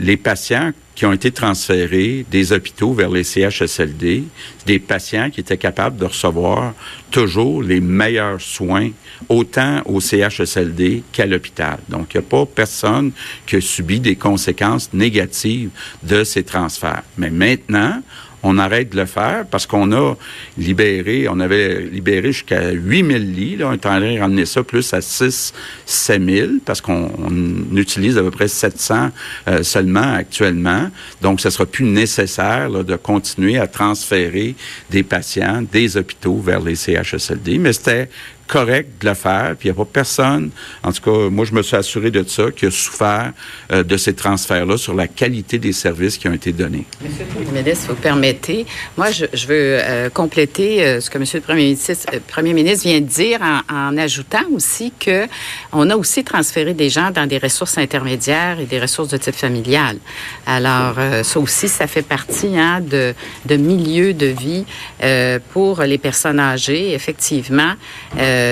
les 0.00 0.16
patients 0.16 0.72
qui 0.96 1.04
ont 1.04 1.12
été 1.12 1.30
transférés 1.30 2.24
des 2.30 2.52
hôpitaux 2.52 2.94
vers 2.94 3.10
les 3.10 3.22
CHSLD, 3.22 4.24
des 4.64 4.78
patients 4.78 5.30
qui 5.30 5.40
étaient 5.40 5.58
capables 5.58 5.98
de 5.98 6.06
recevoir 6.06 6.72
toujours 7.10 7.62
les 7.62 7.80
meilleurs 7.80 8.40
soins, 8.40 8.90
autant 9.28 9.82
au 9.84 10.00
CHSLD 10.00 11.04
qu'à 11.12 11.26
l'hôpital. 11.26 11.78
Donc, 11.88 12.14
il 12.14 12.18
n'y 12.18 12.24
a 12.24 12.28
pas 12.28 12.46
personne 12.46 13.12
qui 13.46 13.56
a 13.56 13.60
subi 13.60 14.00
des 14.00 14.16
conséquences 14.16 14.92
négatives 14.92 15.70
de 16.02 16.24
ces 16.24 16.42
transferts. 16.42 17.04
Mais 17.18 17.30
maintenant, 17.30 18.02
on 18.42 18.58
arrête 18.58 18.90
de 18.90 18.96
le 18.96 19.06
faire 19.06 19.44
parce 19.50 19.66
qu'on 19.66 19.92
a 19.92 20.14
libéré, 20.58 21.26
on 21.28 21.40
avait 21.40 21.80
libéré 21.82 22.32
jusqu'à 22.32 22.70
8000 22.70 23.34
lits. 23.34 23.56
Là, 23.56 23.68
on 23.68 23.72
est 23.72 23.86
en 23.86 23.90
train 23.90 24.00
de 24.00 24.18
ramener 24.18 24.46
ça 24.46 24.62
plus 24.62 24.92
à 24.94 25.00
6 25.00 25.52
7000 25.84 26.60
parce 26.64 26.80
qu'on 26.80 27.10
utilise 27.74 28.18
à 28.18 28.22
peu 28.22 28.30
près 28.30 28.48
700 28.48 29.10
euh, 29.48 29.62
seulement 29.62 30.14
actuellement. 30.14 30.90
Donc, 31.22 31.40
ce 31.40 31.50
sera 31.50 31.66
plus 31.66 31.84
nécessaire 31.84 32.70
de 32.70 32.96
continuer 32.96 33.58
à 33.58 33.66
transférer 33.66 34.54
des 34.90 35.02
patients 35.02 35.62
des 35.70 35.96
hôpitaux 35.96 36.38
vers 36.38 36.60
les 36.60 36.76
CHSLD. 36.76 37.58
Mais 37.58 37.72
c'était 37.72 38.08
correct 38.46 39.02
de 39.02 39.08
le 39.08 39.14
faire, 39.14 39.54
puis 39.58 39.68
il 39.68 39.72
n'y 39.72 39.78
a 39.78 39.84
pas 39.84 39.90
personne, 39.90 40.50
en 40.82 40.92
tout 40.92 41.02
cas, 41.02 41.28
moi 41.30 41.44
je 41.44 41.52
me 41.52 41.62
suis 41.62 41.76
assuré 41.76 42.10
de 42.10 42.24
ça, 42.26 42.50
qui 42.50 42.66
a 42.66 42.70
souffert 42.70 43.32
euh, 43.72 43.82
de 43.82 43.96
ces 43.96 44.14
transferts-là 44.14 44.76
sur 44.76 44.94
la 44.94 45.08
qualité 45.08 45.58
des 45.58 45.72
services 45.72 46.16
qui 46.16 46.28
ont 46.28 46.32
été 46.32 46.52
donnés. 46.52 46.84
Monsieur 47.02 47.24
le 47.38 47.62
ministre, 47.62 47.88
vous 47.88 47.94
permettez, 47.94 48.66
moi 48.96 49.10
je, 49.10 49.24
veux 49.46 49.78
euh, 49.80 50.10
compléter 50.10 50.84
euh, 50.84 51.00
ce 51.00 51.10
que 51.10 51.18
Monsieur 51.18 51.38
le 51.38 51.44
Premier 51.44 51.64
ministre, 51.64 51.92
Premier 52.28 52.52
ministre 52.52 52.86
vient 52.86 53.00
de 53.00 53.06
dire 53.06 53.40
en, 53.70 53.96
ajoutant 53.96 54.44
aussi 54.52 54.92
que 54.98 55.26
on 55.72 55.88
a 55.90 55.96
aussi 55.96 56.22
transféré 56.22 56.74
des 56.74 56.90
gens 56.90 57.10
dans 57.10 57.26
des 57.26 57.38
ressources 57.38 57.78
intermédiaires 57.78 58.60
et 58.60 58.66
des 58.66 58.78
ressources 58.78 59.08
de 59.08 59.16
type 59.16 59.34
familial. 59.34 59.96
Alors 60.46 60.96
ça 61.22 61.40
aussi, 61.40 61.68
ça 61.68 61.86
fait 61.86 62.02
partie 62.02 62.58
hein, 62.58 62.80
de, 62.80 63.14
de 63.46 63.56
milieux 63.56 64.12
de 64.12 64.26
vie 64.26 64.64
pour 65.52 65.82
les 65.82 65.98
personnes 65.98 66.38
âgées, 66.38 66.92
effectivement. 66.92 67.74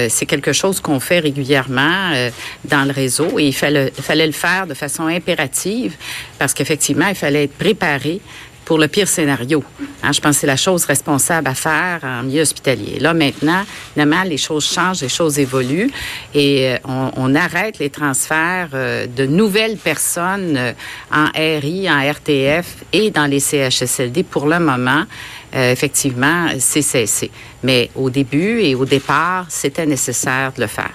C'est 0.08 0.26
quelque 0.26 0.52
chose 0.52 0.80
qu'on 0.80 1.00
fait 1.00 1.20
régulièrement 1.20 2.12
euh, 2.14 2.30
dans 2.64 2.84
le 2.84 2.92
réseau 2.92 3.38
et 3.38 3.46
il 3.46 3.54
fallait, 3.54 3.92
le 4.26 4.32
faire 4.32 4.66
de 4.66 4.74
façon 4.74 5.06
impérative 5.06 5.96
parce 6.38 6.54
qu'effectivement, 6.54 7.08
il 7.08 7.14
fallait 7.14 7.44
être 7.44 7.58
préparé 7.58 8.20
pour 8.64 8.78
le 8.78 8.88
pire 8.88 9.08
scénario. 9.08 9.62
Hein, 10.02 10.12
je 10.12 10.20
pense 10.20 10.36
que 10.36 10.40
c'est 10.40 10.46
la 10.46 10.56
chose 10.56 10.84
responsable 10.84 11.48
à 11.48 11.54
faire 11.54 12.00
en 12.02 12.22
milieu 12.22 12.42
hospitalier. 12.42 12.98
Là, 12.98 13.14
maintenant, 13.14 13.62
évidemment, 13.96 14.22
les 14.24 14.38
choses 14.38 14.66
changent, 14.66 15.02
les 15.02 15.08
choses 15.08 15.38
évoluent 15.38 15.90
et 16.32 16.72
euh, 16.72 16.78
on, 17.16 17.34
arrête 17.34 17.78
les 17.78 17.90
transferts 17.90 18.70
euh, 18.74 19.06
de 19.06 19.26
nouvelles 19.26 19.76
personnes 19.76 20.56
euh, 20.56 20.72
en 21.12 21.26
RI, 21.34 21.90
en 21.90 22.00
RTF 22.10 22.84
et 22.92 23.10
dans 23.10 23.26
les 23.26 23.40
CHSLD 23.40 24.22
pour 24.22 24.46
le 24.46 24.58
moment. 24.58 25.04
Euh, 25.54 25.72
effectivement, 25.72 26.48
c'est 26.58 26.82
cessé. 26.82 27.30
Mais 27.62 27.90
au 27.94 28.10
début 28.10 28.60
et 28.60 28.74
au 28.74 28.84
départ, 28.84 29.46
c'était 29.48 29.86
nécessaire 29.86 30.52
de 30.56 30.62
le 30.62 30.66
faire. 30.66 30.92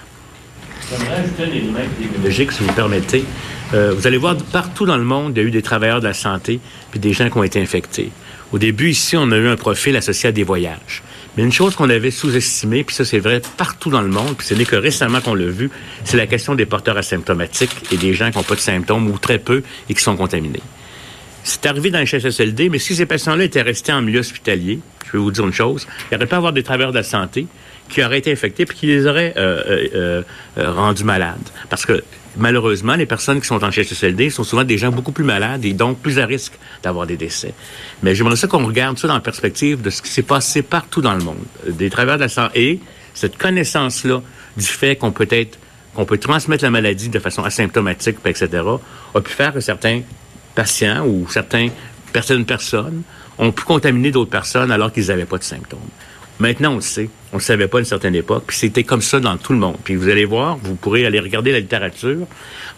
J'aimerais 0.90 1.22
ajouter 1.22 2.48
si 2.50 2.62
vous 2.62 2.72
permettez. 2.72 3.24
Euh, 3.72 3.94
vous 3.96 4.06
allez 4.06 4.16
voir, 4.16 4.36
partout 4.52 4.86
dans 4.86 4.96
le 4.96 5.04
monde, 5.04 5.32
il 5.36 5.42
y 5.42 5.44
a 5.44 5.48
eu 5.48 5.50
des 5.50 5.62
travailleurs 5.62 6.00
de 6.00 6.08
la 6.08 6.14
santé 6.14 6.60
puis 6.90 6.98
des 6.98 7.12
gens 7.12 7.30
qui 7.30 7.38
ont 7.38 7.44
été 7.44 7.60
infectés. 7.60 8.10
Au 8.52 8.58
début, 8.58 8.90
ici, 8.90 9.16
on 9.16 9.30
a 9.30 9.36
eu 9.36 9.46
un 9.46 9.56
profil 9.56 9.96
associé 9.96 10.30
à 10.30 10.32
des 10.32 10.42
voyages. 10.42 11.02
Mais 11.36 11.44
une 11.44 11.52
chose 11.52 11.76
qu'on 11.76 11.88
avait 11.88 12.10
sous-estimée, 12.10 12.82
puis 12.82 12.96
ça 12.96 13.04
c'est 13.04 13.20
vrai 13.20 13.40
partout 13.56 13.90
dans 13.90 14.02
le 14.02 14.08
monde, 14.08 14.34
puis 14.36 14.46
ce 14.46 14.54
n'est 14.54 14.64
que 14.64 14.74
récemment 14.74 15.20
qu'on 15.20 15.34
l'a 15.34 15.46
vu, 15.46 15.70
c'est 16.04 16.16
la 16.16 16.26
question 16.26 16.56
des 16.56 16.66
porteurs 16.66 16.96
asymptomatiques 16.96 17.92
et 17.92 17.96
des 17.96 18.12
gens 18.14 18.32
qui 18.32 18.38
n'ont 18.38 18.42
pas 18.42 18.56
de 18.56 18.60
symptômes 18.60 19.08
ou 19.08 19.16
très 19.16 19.38
peu 19.38 19.62
et 19.88 19.94
qui 19.94 20.02
sont 20.02 20.16
contaminés. 20.16 20.62
C'est 21.42 21.66
arrivé 21.66 21.90
dans 21.90 21.98
les 21.98 22.06
CHSLD, 22.06 22.68
mais 22.68 22.78
si 22.78 22.94
ces 22.94 23.06
patients-là 23.06 23.44
étaient 23.44 23.62
restés 23.62 23.92
en 23.92 24.02
milieu 24.02 24.20
hospitalier, 24.20 24.80
je 25.06 25.12
vais 25.12 25.18
vous 25.18 25.30
dire 25.30 25.46
une 25.46 25.52
chose, 25.52 25.86
il 26.10 26.16
aurait 26.16 26.26
pas 26.26 26.36
avoir 26.36 26.52
des 26.52 26.62
travailleurs 26.62 26.92
de 26.92 26.98
la 26.98 27.02
santé 27.02 27.46
qui 27.88 28.04
auraient 28.04 28.18
été 28.18 28.30
infectés 28.30 28.64
puis 28.64 28.76
qui 28.76 28.86
les 28.86 29.06
auraient 29.06 29.34
euh, 29.36 29.88
euh, 29.94 30.22
euh, 30.58 30.72
rendus 30.72 31.04
malades. 31.04 31.38
Parce 31.68 31.84
que 31.84 32.04
malheureusement, 32.36 32.94
les 32.94 33.06
personnes 33.06 33.40
qui 33.40 33.46
sont 33.46 33.62
en 33.64 33.72
CHSLD 33.72 34.30
sont 34.30 34.44
souvent 34.44 34.64
des 34.64 34.78
gens 34.78 34.92
beaucoup 34.92 35.12
plus 35.12 35.24
malades 35.24 35.64
et 35.64 35.72
donc 35.72 35.98
plus 35.98 36.18
à 36.18 36.26
risque 36.26 36.52
d'avoir 36.82 37.06
des 37.06 37.16
décès. 37.16 37.52
Mais 38.02 38.14
j'aimerais 38.14 38.36
ça 38.36 38.46
qu'on 38.46 38.64
regarde 38.64 38.98
ça 38.98 39.08
dans 39.08 39.14
la 39.14 39.20
perspective 39.20 39.82
de 39.82 39.90
ce 39.90 40.02
qui 40.02 40.10
s'est 40.10 40.22
passé 40.22 40.62
partout 40.62 41.00
dans 41.00 41.14
le 41.14 41.24
monde. 41.24 41.42
Des 41.66 41.90
travailleurs 41.90 42.18
de 42.18 42.24
la 42.24 42.28
santé 42.28 42.70
et 42.70 42.80
cette 43.14 43.36
connaissance-là 43.36 44.22
du 44.56 44.66
fait 44.66 44.96
qu'on 44.96 45.10
peut 45.10 45.28
être 45.30 45.58
qu'on 45.94 46.04
peut 46.04 46.18
transmettre 46.18 46.62
la 46.62 46.70
maladie 46.70 47.08
de 47.08 47.18
façon 47.18 47.42
asymptomatique, 47.42 48.18
etc., 48.24 48.48
a 49.12 49.20
pu 49.20 49.32
faire 49.32 49.52
que 49.52 49.58
certains 49.58 50.02
patients 50.54 51.06
ou 51.06 51.26
certaines 51.28 51.70
personnes, 52.44 53.02
ont 53.38 53.52
pu 53.52 53.64
contaminer 53.64 54.10
d'autres 54.10 54.30
personnes 54.30 54.70
alors 54.70 54.92
qu'ils 54.92 55.06
n'avaient 55.06 55.24
pas 55.24 55.38
de 55.38 55.44
symptômes. 55.44 55.78
Maintenant, 56.40 56.72
on 56.72 56.76
le 56.76 56.80
sait. 56.80 57.10
On 57.32 57.36
ne 57.36 57.40
le 57.40 57.44
savait 57.44 57.68
pas 57.68 57.78
à 57.78 57.80
une 57.80 57.86
certaine 57.86 58.14
époque. 58.14 58.44
Puis 58.46 58.56
c'était 58.56 58.82
comme 58.82 59.02
ça 59.02 59.20
dans 59.20 59.36
tout 59.36 59.52
le 59.52 59.58
monde. 59.58 59.76
Puis 59.84 59.94
vous 59.94 60.08
allez 60.08 60.24
voir, 60.24 60.56
vous 60.56 60.74
pourrez 60.74 61.04
aller 61.04 61.20
regarder 61.20 61.52
la 61.52 61.60
littérature 61.60 62.26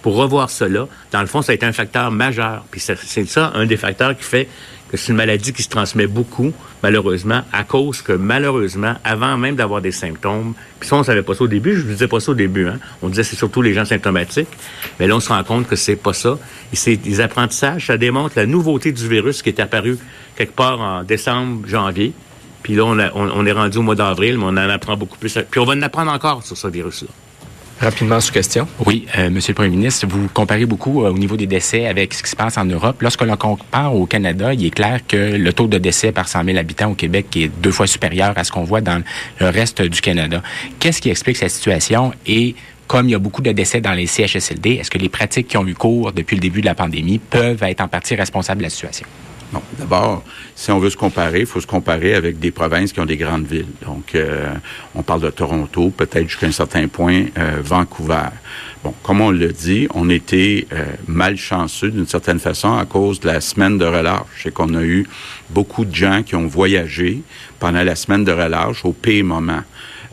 pour 0.02 0.16
revoir 0.16 0.50
cela. 0.50 0.88
Dans 1.12 1.20
le 1.20 1.28
fond, 1.28 1.42
ça 1.42 1.52
a 1.52 1.54
été 1.54 1.64
un 1.64 1.72
facteur 1.72 2.10
majeur. 2.10 2.64
Puis 2.70 2.80
c'est 2.80 3.24
ça, 3.28 3.52
un 3.54 3.66
des 3.66 3.76
facteurs 3.76 4.16
qui 4.16 4.24
fait 4.24 4.48
c'est 4.96 5.08
une 5.08 5.16
maladie 5.16 5.52
qui 5.52 5.62
se 5.62 5.68
transmet 5.68 6.06
beaucoup, 6.06 6.52
malheureusement, 6.82 7.42
à 7.52 7.64
cause 7.64 8.02
que, 8.02 8.12
malheureusement, 8.12 8.94
avant 9.04 9.38
même 9.38 9.56
d'avoir 9.56 9.80
des 9.80 9.92
symptômes, 9.92 10.54
puis 10.78 10.88
ça, 10.88 10.96
on 10.96 11.02
savait 11.02 11.22
pas 11.22 11.34
ça 11.34 11.44
au 11.44 11.48
début, 11.48 11.76
je 11.76 11.86
ne 11.86 11.92
disais 11.92 12.08
pas 12.08 12.20
ça 12.20 12.32
au 12.32 12.34
début, 12.34 12.66
hein. 12.66 12.78
On 13.02 13.08
disait 13.08 13.22
c'est 13.22 13.36
surtout 13.36 13.62
les 13.62 13.72
gens 13.72 13.84
symptomatiques. 13.84 14.48
Mais 15.00 15.06
là, 15.06 15.16
on 15.16 15.20
se 15.20 15.28
rend 15.28 15.42
compte 15.44 15.66
que 15.66 15.76
c'est 15.76 15.96
pas 15.96 16.12
ça. 16.12 16.38
Et 16.72 16.76
c'est 16.76 16.96
des 16.96 17.20
apprentissages, 17.20 17.86
ça 17.86 17.96
démontre 17.96 18.34
la 18.36 18.46
nouveauté 18.46 18.92
du 18.92 19.08
virus 19.08 19.42
qui 19.42 19.48
est 19.48 19.60
apparu 19.60 19.98
quelque 20.36 20.54
part 20.54 20.80
en 20.80 21.04
décembre, 21.04 21.66
janvier. 21.66 22.12
Puis 22.62 22.74
là, 22.74 22.84
on, 22.84 23.46
est 23.46 23.52
rendu 23.52 23.78
au 23.78 23.82
mois 23.82 23.96
d'avril, 23.96 24.38
mais 24.38 24.44
on 24.44 24.48
en 24.48 24.56
apprend 24.56 24.96
beaucoup 24.96 25.18
plus. 25.18 25.36
Puis 25.50 25.60
on 25.60 25.64
va 25.64 25.74
en 25.74 25.82
apprendre 25.82 26.12
encore 26.12 26.44
sur 26.44 26.56
ce 26.56 26.68
virus-là. 26.68 27.08
Rapidement 27.82 28.20
sous 28.20 28.32
question. 28.32 28.68
Oui, 28.86 29.06
euh, 29.18 29.28
Monsieur 29.28 29.50
le 29.50 29.56
Premier 29.56 29.70
ministre, 29.70 30.06
vous 30.06 30.28
comparez 30.32 30.66
beaucoup 30.66 31.04
euh, 31.04 31.10
au 31.10 31.18
niveau 31.18 31.36
des 31.36 31.48
décès 31.48 31.86
avec 31.86 32.14
ce 32.14 32.22
qui 32.22 32.30
se 32.30 32.36
passe 32.36 32.56
en 32.56 32.64
Europe. 32.64 33.02
Lorsque 33.02 33.22
l'on 33.22 33.36
compare 33.36 33.96
au 33.96 34.06
Canada, 34.06 34.54
il 34.54 34.64
est 34.64 34.70
clair 34.70 35.00
que 35.04 35.16
le 35.16 35.52
taux 35.52 35.66
de 35.66 35.78
décès 35.78 36.12
par 36.12 36.28
100 36.28 36.44
000 36.44 36.58
habitants 36.58 36.92
au 36.92 36.94
Québec 36.94 37.36
est 37.36 37.48
deux 37.48 37.72
fois 37.72 37.88
supérieur 37.88 38.34
à 38.36 38.44
ce 38.44 38.52
qu'on 38.52 38.62
voit 38.62 38.82
dans 38.82 39.02
le 39.40 39.48
reste 39.48 39.82
du 39.82 40.00
Canada. 40.00 40.42
Qu'est-ce 40.78 41.02
qui 41.02 41.10
explique 41.10 41.36
cette 41.36 41.50
situation? 41.50 42.12
Et 42.24 42.54
comme 42.86 43.08
il 43.08 43.12
y 43.12 43.16
a 43.16 43.18
beaucoup 43.18 43.42
de 43.42 43.50
décès 43.50 43.80
dans 43.80 43.94
les 43.94 44.06
CHSLD, 44.06 44.74
est-ce 44.74 44.90
que 44.90 44.98
les 44.98 45.08
pratiques 45.08 45.48
qui 45.48 45.56
ont 45.56 45.66
eu 45.66 45.74
cours 45.74 46.12
depuis 46.12 46.36
le 46.36 46.40
début 46.40 46.60
de 46.60 46.66
la 46.66 46.76
pandémie 46.76 47.18
peuvent 47.18 47.64
être 47.64 47.80
en 47.80 47.88
partie 47.88 48.14
responsables 48.14 48.58
de 48.58 48.64
la 48.64 48.70
situation? 48.70 49.06
D'abord, 49.78 50.24
si 50.54 50.70
on 50.70 50.78
veut 50.78 50.90
se 50.90 50.96
comparer, 50.96 51.40
il 51.40 51.46
faut 51.46 51.60
se 51.60 51.66
comparer 51.66 52.14
avec 52.14 52.38
des 52.38 52.50
provinces 52.50 52.92
qui 52.92 53.00
ont 53.00 53.06
des 53.06 53.16
grandes 53.16 53.46
villes. 53.46 53.66
Donc, 53.84 54.14
euh, 54.14 54.54
on 54.94 55.02
parle 55.02 55.20
de 55.20 55.30
Toronto, 55.30 55.90
peut-être 55.90 56.28
jusqu'à 56.28 56.46
un 56.46 56.52
certain 56.52 56.88
point, 56.88 57.24
euh, 57.36 57.60
Vancouver. 57.62 58.28
Bon, 58.82 58.94
comme 59.02 59.20
on 59.20 59.30
l'a 59.30 59.48
dit, 59.48 59.88
on 59.94 60.08
était 60.10 60.66
euh, 60.72 60.84
malchanceux 61.06 61.90
d'une 61.90 62.06
certaine 62.06 62.38
façon 62.38 62.76
à 62.76 62.84
cause 62.84 63.20
de 63.20 63.28
la 63.28 63.40
semaine 63.40 63.78
de 63.78 63.84
relâche. 63.84 64.26
C'est 64.42 64.52
qu'on 64.52 64.74
a 64.74 64.82
eu 64.82 65.06
beaucoup 65.50 65.84
de 65.84 65.94
gens 65.94 66.22
qui 66.22 66.34
ont 66.34 66.46
voyagé 66.46 67.22
pendant 67.58 67.82
la 67.82 67.94
semaine 67.94 68.24
de 68.24 68.32
relâche 68.32 68.84
au 68.84 68.92
pire 68.92 69.24
moment. 69.24 69.62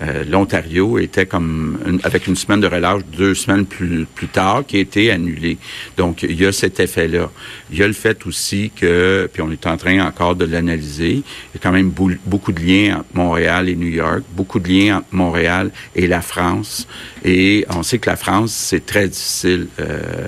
Euh, 0.02 0.24
L'Ontario 0.30 0.98
était 0.98 1.26
comme 1.26 2.00
avec 2.04 2.28
une 2.28 2.36
semaine 2.36 2.62
de 2.62 2.68
relâche 2.68 3.02
deux 3.18 3.36
semaines 3.36 3.66
plus, 3.66 4.06
plus 4.06 4.28
tard 4.28 4.64
qui 4.66 4.78
a 4.78 4.80
été 4.80 5.12
annulée. 5.12 5.58
Donc, 5.98 6.24
il 6.24 6.40
y 6.40 6.46
a 6.46 6.52
cet 6.52 6.80
effet-là. 6.80 7.30
Il 7.72 7.78
y 7.78 7.84
a 7.84 7.88
le 7.88 7.94
fait 7.94 8.26
aussi 8.26 8.72
que, 8.76 9.30
puis 9.32 9.42
on 9.42 9.52
est 9.52 9.68
en 9.68 9.78
train 9.78 10.06
encore 10.06 10.36
de 10.36 10.46
l'analyser, 10.46 11.12
il 11.12 11.56
y 11.56 11.58
a 11.58 11.60
quand 11.62 11.72
même 11.72 11.92
beaucoup 12.26 12.52
de 12.52 12.62
liens 12.62 12.98
entre 13.00 13.10
Montréal 13.14 13.70
et 13.70 13.76
New 13.76 13.88
York, 13.88 14.22
beaucoup 14.32 14.60
de 14.60 14.70
liens 14.70 14.98
entre 14.98 15.08
Montréal 15.12 15.72
et 15.96 16.08
la 16.08 16.22
France. 16.22 16.88
Et 17.26 17.66
on 17.70 17.84
sait 17.84 18.00
que 18.00 18.10
la 18.10 18.16
France, 18.16 18.54
c'est 18.54 18.86
très 18.86 19.08
difficile, 19.08 19.68
euh, 19.80 20.28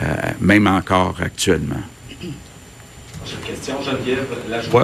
euh, 0.00 0.04
même 0.40 0.66
encore 0.66 1.16
actuellement. 1.22 1.82
Question, 3.46 3.76
Geneviève 3.82 4.26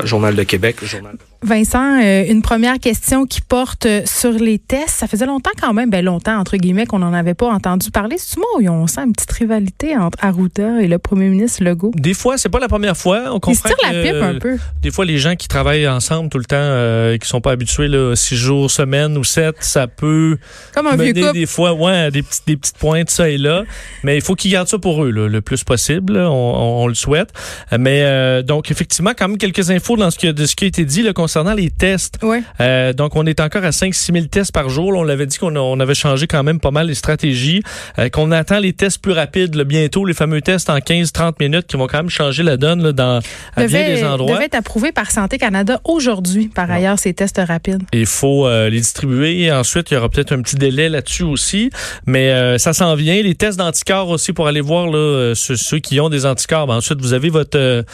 Journal 0.05 0.35
de 0.37 0.43
Québec, 0.45 0.77
Journal 0.85 1.15
de 1.15 1.26
Vincent, 1.43 2.01
euh, 2.03 2.25
une 2.29 2.43
première 2.43 2.79
question 2.79 3.27
qui 3.27 3.41
porte 3.41 3.87
sur 4.07 4.33
les 4.33 4.59
tests. 4.59 4.91
Ça 4.91 5.07
faisait 5.07 5.27
longtemps 5.27 5.51
quand 5.61 5.73
même, 5.73 5.91
ben 5.91 6.05
longtemps 6.05 6.39
entre 6.39 6.57
guillemets, 6.57 6.87
qu'on 6.87 6.99
n'en 6.99 7.13
avait 7.13 7.35
pas 7.35 7.49
entendu 7.49 7.91
parler. 7.91 8.17
C'est 8.19 8.39
moi 8.39 8.47
où 8.59 8.69
on 8.69 8.87
sent 8.87 9.03
une 9.03 9.13
petite 9.13 9.33
rivalité 9.33 9.97
entre 9.97 10.19
Arruda 10.23 10.81
et 10.81 10.89
le 10.89 10.99
premier 10.99 11.29
ministre 11.29 11.63
Legault? 11.63 11.93
Des 11.95 12.15
fois, 12.15 12.39
c'est 12.39 12.49
pas 12.49 12.59
la 12.59 12.69
première 12.69 12.97
fois. 12.97 13.25
On 13.27 13.41
comprend 13.41 13.71
Ils 13.71 13.87
se 13.87 13.93
la 13.93 14.03
pipe 14.03 14.23
un 14.23 14.39
peu. 14.39 14.59
Des 14.83 14.91
fois, 14.91 15.05
les 15.05 15.19
gens 15.19 15.37
qui 15.37 15.49
travaillent 15.49 15.89
ensemble 15.89 16.29
tout 16.29 16.39
le 16.39 16.45
temps 16.45 16.57
euh, 16.57 17.15
et 17.15 17.19
qui 17.19 17.29
sont 17.29 17.41
pas 17.41 17.53
habitués 17.53 17.89
là, 17.89 18.15
six 18.17 18.37
jours, 18.37 18.71
semaine 18.71 19.17
ou 19.17 19.25
sept, 19.25 19.57
ça 19.61 19.87
peut 19.87 20.39
comme 20.75 20.87
un 20.87 20.97
mener 20.97 21.33
des 21.33 21.47
fois, 21.47 21.73
ouais, 21.73 22.11
des 22.11 22.23
petites 22.23 22.47
des 22.47 22.57
petites 22.57 22.79
pointes 22.79 23.11
ça 23.11 23.29
et 23.29 23.39
là. 23.39 23.65
Mais 24.03 24.17
il 24.17 24.23
faut 24.23 24.35
qu'ils 24.35 24.53
gardent 24.53 24.69
ça 24.69 24.79
pour 24.79 25.05
eux 25.05 25.11
le 25.11 25.41
plus 25.41 25.65
possible. 25.65 26.17
On, 26.19 26.87
le 26.87 26.95
souhaite. 26.95 27.33
Mais 27.79 28.03
euh, 28.03 28.43
donc 28.43 28.71
effectivement, 28.71 29.13
quand 29.17 29.29
même 29.29 29.39
quelques 29.39 29.71
infos 29.71 29.97
dans 29.97 30.11
ce 30.11 30.19
qui, 30.19 30.33
de 30.33 30.47
ce 30.47 30.57
qui 30.57 30.65
a 30.65 30.69
été 30.69 30.85
dit 30.85 31.03
là, 31.03 31.13
concernant 31.27 31.55
les 31.55 31.71
tests, 31.71 32.21
euh, 32.61 32.93
donc 32.93 33.17
on 33.17 33.27
est 33.27 33.41
encore 33.41 33.65
à 33.65 33.71
5-6 33.71 34.13
000 34.13 34.27
tests 34.27 34.53
par 34.53 34.69
jour. 34.69 34.93
on 34.95 35.03
l'avait 35.03 35.27
dit 35.27 35.39
qu'on 35.39 35.57
on 35.57 35.81
avait 35.81 35.97
changé 35.97 36.29
quand 36.29 36.45
même 36.45 36.61
pas 36.61 36.71
mal 36.71 36.87
les 36.87 36.95
stratégies, 36.95 37.65
euh, 37.99 38.09
qu'on 38.09 38.31
attend 38.31 38.61
les 38.61 38.73
tests 38.73 39.01
plus 39.01 39.11
rapides 39.11 39.61
bientôt, 39.63 40.05
les 40.05 40.15
fameux 40.15 40.41
tests 40.41 40.71
en 40.71 40.79
15-30 40.79 41.35
minutes 41.41 41.67
qui 41.67 41.77
vont 41.77 41.89
quand 41.89 41.97
même 41.97 42.11
changer 42.11 42.45
la 42.45 42.57
donne 42.57 42.81
là, 42.81 42.93
dans 42.93 43.19
à 43.57 43.67
bien 43.67 43.89
des 43.89 44.05
endroits. 44.05 44.35
devait 44.35 44.45
être 44.45 44.55
approuvé 44.55 44.93
par 44.93 45.11
Santé 45.11 45.37
Canada 45.37 45.81
aujourd'hui, 45.83 46.47
par 46.47 46.71
ailleurs, 46.71 47.01
ces 47.01 47.13
tests 47.13 47.41
rapides. 47.45 47.83
Il 47.93 48.07
faut 48.07 48.47
euh, 48.47 48.71
les 48.71 48.79
distribuer. 48.79 49.51
Ensuite, 49.51 49.91
il 49.91 49.95
y 49.95 49.97
aura 49.97 50.09
peut-être 50.09 50.31
un 50.31 50.43
petit 50.43 50.55
délai 50.55 50.89
là-dessus 50.89 51.25
aussi, 51.25 51.71
mais 52.07 52.57
ça 52.59 52.73
s'en 52.73 52.95
vient. 52.95 53.21
Les 53.21 53.35
tests 53.35 53.59
d'anticorps 53.59 54.11
aussi 54.11 54.33
pour 54.33 54.47
aller 54.47 54.61
voir 54.61 54.87
là, 54.87 55.33
ceux, 55.35 55.81
qui 55.81 55.99
ont 55.99 56.09
des 56.09 56.25
anticorps. 56.25 56.69
Ben, 56.69 56.77
ensuite, 56.77 57.01
vous 57.01 57.15
avez 57.15 57.31
votre 57.31 57.85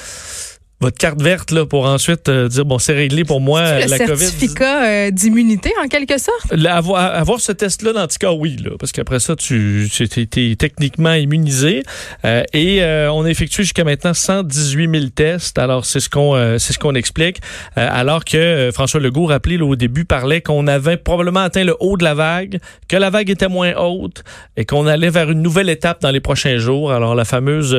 votre 0.83 0.99
carte 0.99 1.23
verte 1.23 1.53
là 1.53 1.65
pour 1.65 1.87
ensuite 1.87 2.29
euh, 2.29 2.49
dire 2.49 2.65
bon 2.65 2.79
c'est 2.81 2.93
réglé 2.93 3.23
pour 3.23 3.41
moi 3.41 3.79
le 3.79 3.89
la 3.89 3.97
certificat 3.99 4.85
euh, 4.85 5.11
d'immunité 5.13 5.71
en 5.83 5.87
quelque 5.87 6.19
sorte? 6.19 6.53
avoir, 6.67 7.15
avoir 7.15 7.41
ce 7.41 7.53
test 7.53 7.83
là 7.83 7.93
d'anticorps 7.93 8.39
oui 8.39 8.57
là 8.63 8.73
parce 8.81 8.91
qu'après 8.91 9.21
ça 9.21 9.37
tu 9.37 9.89
es 10.03 10.57
techniquement 10.57 11.15
immunisé. 11.15 11.83
Euh, 12.25 12.43
et 12.53 12.83
on 13.13 13.25
a 13.25 13.29
effectué 13.29 13.63
jusqu'à 13.63 13.85
maintenant 13.85 14.13
118 14.13 14.91
000 14.91 15.07
tests. 15.15 15.59
Alors 15.59 15.85
c'est 15.85 16.01
ce 16.01 16.09
qu'on 16.11 16.59
c'est 16.59 16.73
ce 16.73 16.79
qu'on 16.79 16.95
explique. 16.95 17.39
Alors 17.77 18.25
que 18.25 18.71
François 18.75 19.01
Legault 19.01 19.27
rappelé 19.27 19.59
au 19.59 19.77
début 19.77 20.05
parlait 20.05 20.41
qu'on 20.41 20.67
avait 20.67 20.97
probablement 20.97 21.41
atteint 21.41 21.65
le 21.65 21.77
haut 21.79 21.97
de 21.97 22.03
la 22.05 22.15
vague 22.15 22.59
que 22.89 22.97
la 22.97 23.11
vague 23.11 23.31
était 23.31 23.49
moins 23.49 23.75
haute 23.77 24.25
et 24.57 24.65
qu'on 24.65 24.87
allait 24.87 25.11
vers 25.11 25.31
une 25.31 25.43
nouvelle 25.43 25.69
étape 25.69 26.01
dans 26.03 26.11
les 26.11 26.21
prochains 26.21 26.59
jours. 26.59 26.93
Alors 26.93 27.15
la 27.15 27.25
fameuse 27.25 27.73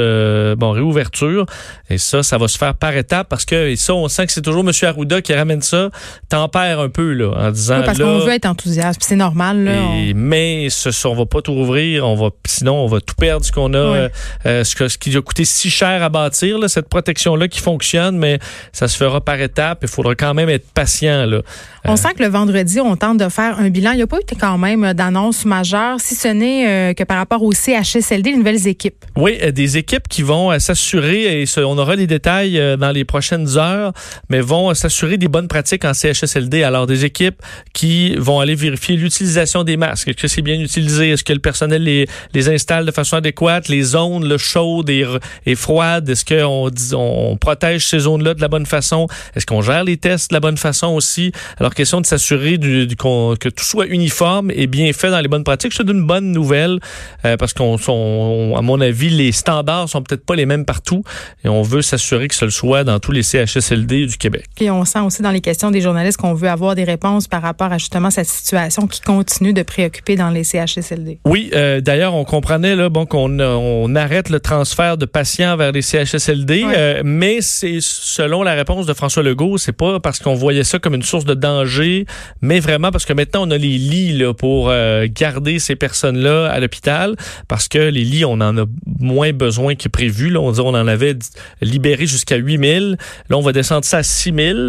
bon 0.58 0.72
réouverture. 0.72 1.46
Et 1.90 1.98
ça 1.98 2.24
ça 2.24 2.38
va 2.38 2.48
se 2.48 2.58
faire 2.58 2.76
par 2.76 2.93
étape 2.96 3.28
parce 3.30 3.46
que 3.46 3.76
ça, 3.76 3.94
on 3.94 4.08
sent 4.08 4.28
que 4.28 4.32
c'est 4.32 4.42
toujours 4.42 4.64
M. 4.68 4.72
Arruda 4.84 5.22
qui 5.22 5.34
ramène 5.34 5.62
ça, 5.62 5.90
tempère 6.30 6.80
un 6.80 6.90
peu 6.90 7.14
là, 7.14 7.32
en 7.36 7.52
disant. 7.52 7.82
parce 7.84 7.98
qu'on 7.98 8.20
veut 8.20 8.34
être 8.34 8.46
enthousiaste, 8.46 9.02
c'est 9.04 9.16
normal. 9.16 9.64
Là, 9.64 9.74
Mais 10.16 10.68
ce, 10.70 11.08
on 11.08 11.16
va 11.16 11.26
pas 11.26 11.42
tout 11.42 11.54
rouvrir, 11.54 12.08
on 12.08 12.16
va, 12.16 12.30
sinon 12.46 12.76
on 12.76 12.88
va 12.88 13.02
tout 13.02 13.16
perdre 13.16 13.46
ce 13.46 13.52
qu'on 13.52 13.74
a, 13.74 13.78
euh, 13.78 14.10
euh, 14.46 14.64
ce, 14.64 14.88
ce, 14.88 14.98
qui 14.98 15.16
a 15.16 15.22
coûté 15.22 15.46
si 15.46 15.70
cher 15.70 16.04
à 16.04 16.10
bâtir, 16.10 16.60
là, 16.60 16.68
cette 16.68 16.90
protection-là 16.90 17.48
qui 17.48 17.60
fonctionne, 17.60 18.18
mais 18.18 18.40
ça 18.72 18.88
se 18.88 18.98
fera 18.98 19.22
par 19.22 19.40
étapes. 19.40 19.80
Il 19.82 19.88
faudra 19.88 20.16
quand 20.16 20.34
même 20.34 20.50
être 20.50 20.70
patient. 20.72 21.26
Là. 21.26 21.42
On 21.86 21.94
euh, 21.94 21.96
sent 21.96 22.14
que 22.18 22.24
le 22.24 22.30
vendredi, 22.30 22.80
on 22.80 22.96
tente 22.96 23.18
de 23.18 23.30
faire 23.30 23.60
un 23.60 23.70
bilan. 23.70 23.92
Il 23.92 23.98
n'y 23.98 24.04
a 24.04 24.08
pas 24.08 24.18
eu 24.18 24.36
quand 24.40 24.58
même 24.58 24.94
d'annonce 24.94 25.46
majeure, 25.46 26.00
si 26.00 26.16
ce 26.16 26.28
n'est 26.28 26.96
que 26.96 27.04
par 27.04 27.18
rapport 27.18 27.44
au 27.44 27.52
CHSLD, 27.52 28.32
les 28.32 28.38
nouvelles 28.38 28.68
équipes. 28.68 29.06
Oui, 29.16 29.40
des 29.52 29.78
équipes 29.78 30.08
qui 30.08 30.22
vont 30.22 30.58
s'assurer, 30.60 31.42
et 31.42 31.46
on 31.58 31.78
aura 31.78 31.96
les 31.96 32.08
détails 32.08 32.78
dans 32.78 32.83
les 32.92 33.06
prochaines 33.06 33.58
heures, 33.58 33.94
mais 34.30 34.42
vont 34.42 34.74
s'assurer 34.74 35.18
des 35.18 35.28
bonnes 35.28 35.48
pratiques 35.48 35.86
en 35.86 35.94
CHSLD. 35.94 36.64
Alors, 36.64 36.88
des 36.88 37.06
équipes 37.06 37.42
qui 37.74 38.16
vont 38.16 38.40
aller 38.40 38.56
vérifier 38.56 38.96
l'utilisation 38.96 39.64
des 39.64 39.78
masques. 39.78 40.08
Est-ce 40.10 40.22
que 40.22 40.28
c'est 40.28 40.42
bien 40.42 40.60
utilisé? 40.60 41.12
Est-ce 41.12 41.24
que 41.24 41.34
le 41.34 41.40
personnel 41.40 41.84
les, 41.84 42.50
installe 42.50 42.86
de 42.86 42.92
façon 42.92 43.18
adéquate? 43.18 43.68
Les 43.68 43.82
zones 43.84 44.28
le 44.28 44.38
chaudes 44.38 44.90
et, 44.90 45.06
et 45.46 45.52
est-ce 45.54 46.26
qu'on 46.26 46.70
on 46.94 47.38
protège 47.38 47.88
ces 47.88 48.00
zones-là 48.00 48.34
de 48.34 48.42
la 48.42 48.48
bonne 48.48 48.66
façon? 48.66 49.08
Est-ce 49.36 49.46
qu'on 49.46 49.62
gère 49.62 49.84
les 49.84 49.98
tests 49.98 50.30
de 50.32 50.36
la 50.36 50.40
bonne 50.40 50.58
façon 50.58 50.88
aussi? 50.88 51.32
Alors, 51.60 51.74
question 51.74 52.02
de 52.02 52.06
s'assurer 52.06 52.58
du 52.58 52.88
que 52.98 53.50
tout 53.50 53.64
soit 53.64 53.88
uniforme 53.88 54.52
et 54.52 54.68
bien 54.68 54.92
fait 54.94 55.10
dans 55.10 55.20
les 55.20 55.28
bonnes 55.28 55.44
pratiques. 55.44 55.74
C'est 55.74 55.90
une 55.90 56.06
bonne 56.06 56.32
nouvelle 56.32 56.80
euh, 57.26 57.38
parce 57.38 57.54
qu'on, 57.54 58.56
à 58.56 58.62
mon 58.62 58.82
avis, 58.82 59.10
les 59.10 59.32
standards 59.32 59.90
sont 59.90 60.02
peut-être 60.02 60.26
pas 60.26 60.36
les 60.36 60.46
mêmes 60.46 60.66
partout 60.66 61.04
et 61.44 61.50
on 61.50 61.62
veut 61.62 61.82
s'assurer 61.82 62.28
que 62.28 62.36
ce 62.36 62.46
le 62.46 62.52
soit 62.52 62.73
dans 62.84 63.00
tous 63.00 63.12
les 63.12 63.22
CHSLD 63.22 64.08
du 64.08 64.18
Québec. 64.18 64.46
Et 64.60 64.72
on 64.72 64.86
sent 64.86 65.02
aussi 65.02 65.22
dans 65.22 65.32
les 65.32 65.42
questions 65.42 65.70
des 65.70 65.82
journalistes 65.82 66.18
qu'on 66.18 66.34
veut 66.34 66.50
avoir 66.50 66.74
des 66.74 66.84
réponses 66.84 67.28
par 67.28 67.42
rapport 67.44 67.72
à 67.72 67.78
justement 67.78 68.10
cette 68.10 68.28
situation 68.28 68.88
qui 68.88 69.02
continue 69.02 69.54
de 69.54 69.62
préoccuper 69.62 70.16
dans 70.16 70.30
les 70.30 70.44
CHSLD. 70.44 71.20
Oui, 71.26 71.52
euh, 71.54 71.82
d'ailleurs, 71.82 72.16
on 72.16 72.24
comprenait 72.24 72.76
là, 72.76 72.90
bon, 72.90 73.06
qu'on 73.06 73.40
on 73.40 73.96
arrête 73.96 74.30
le 74.30 74.40
transfert 74.40 74.98
de 74.98 75.06
patients 75.06 75.56
vers 75.58 75.72
les 75.72 75.82
CHSLD, 75.82 76.64
euh, 76.66 77.02
mais 77.06 77.42
c'est 77.42 77.78
selon 77.82 78.42
la 78.42 78.54
réponse 78.54 78.86
de 78.86 78.94
François 78.94 79.22
Legault, 79.22 79.58
c'est 79.58 79.74
pas 79.74 80.00
parce 80.00 80.20
qu'on 80.20 80.36
voyait 80.36 80.64
ça 80.64 80.80
comme 80.80 80.96
une 80.96 81.04
source 81.04 81.26
de 81.26 81.34
danger, 81.34 82.06
mais 82.42 82.60
vraiment 82.60 82.92
parce 82.92 83.06
que 83.06 83.14
maintenant 83.14 83.48
on 83.48 83.52
a 83.52 83.58
les 83.58 83.78
lits 83.78 84.18
là, 84.18 84.34
pour 84.34 84.70
euh, 84.70 85.08
garder 85.10 85.60
ces 85.60 85.76
personnes-là 85.76 86.50
à 86.50 86.60
l'hôpital, 86.60 87.16
parce 87.48 87.68
que 87.68 87.78
les 87.78 88.04
lits, 88.04 88.26
on 88.26 88.34
en 88.34 88.58
a 88.58 88.66
moins 89.00 89.34
besoin 89.34 89.76
que 89.76 89.90
prévu. 89.90 90.30
Là. 90.30 90.40
On, 90.40 90.52
dit, 90.52 90.62
on 90.62 90.70
en 90.70 90.88
avait 90.88 91.16
libéré 91.62 92.06
jusqu'à 92.06 92.36
8 92.36 92.58
Là, 92.64 93.38
on 93.38 93.42
va 93.42 93.52
descendre 93.52 93.86
ça 93.86 93.98
à 93.98 94.04
6 94.04 94.34
000. 94.34 94.60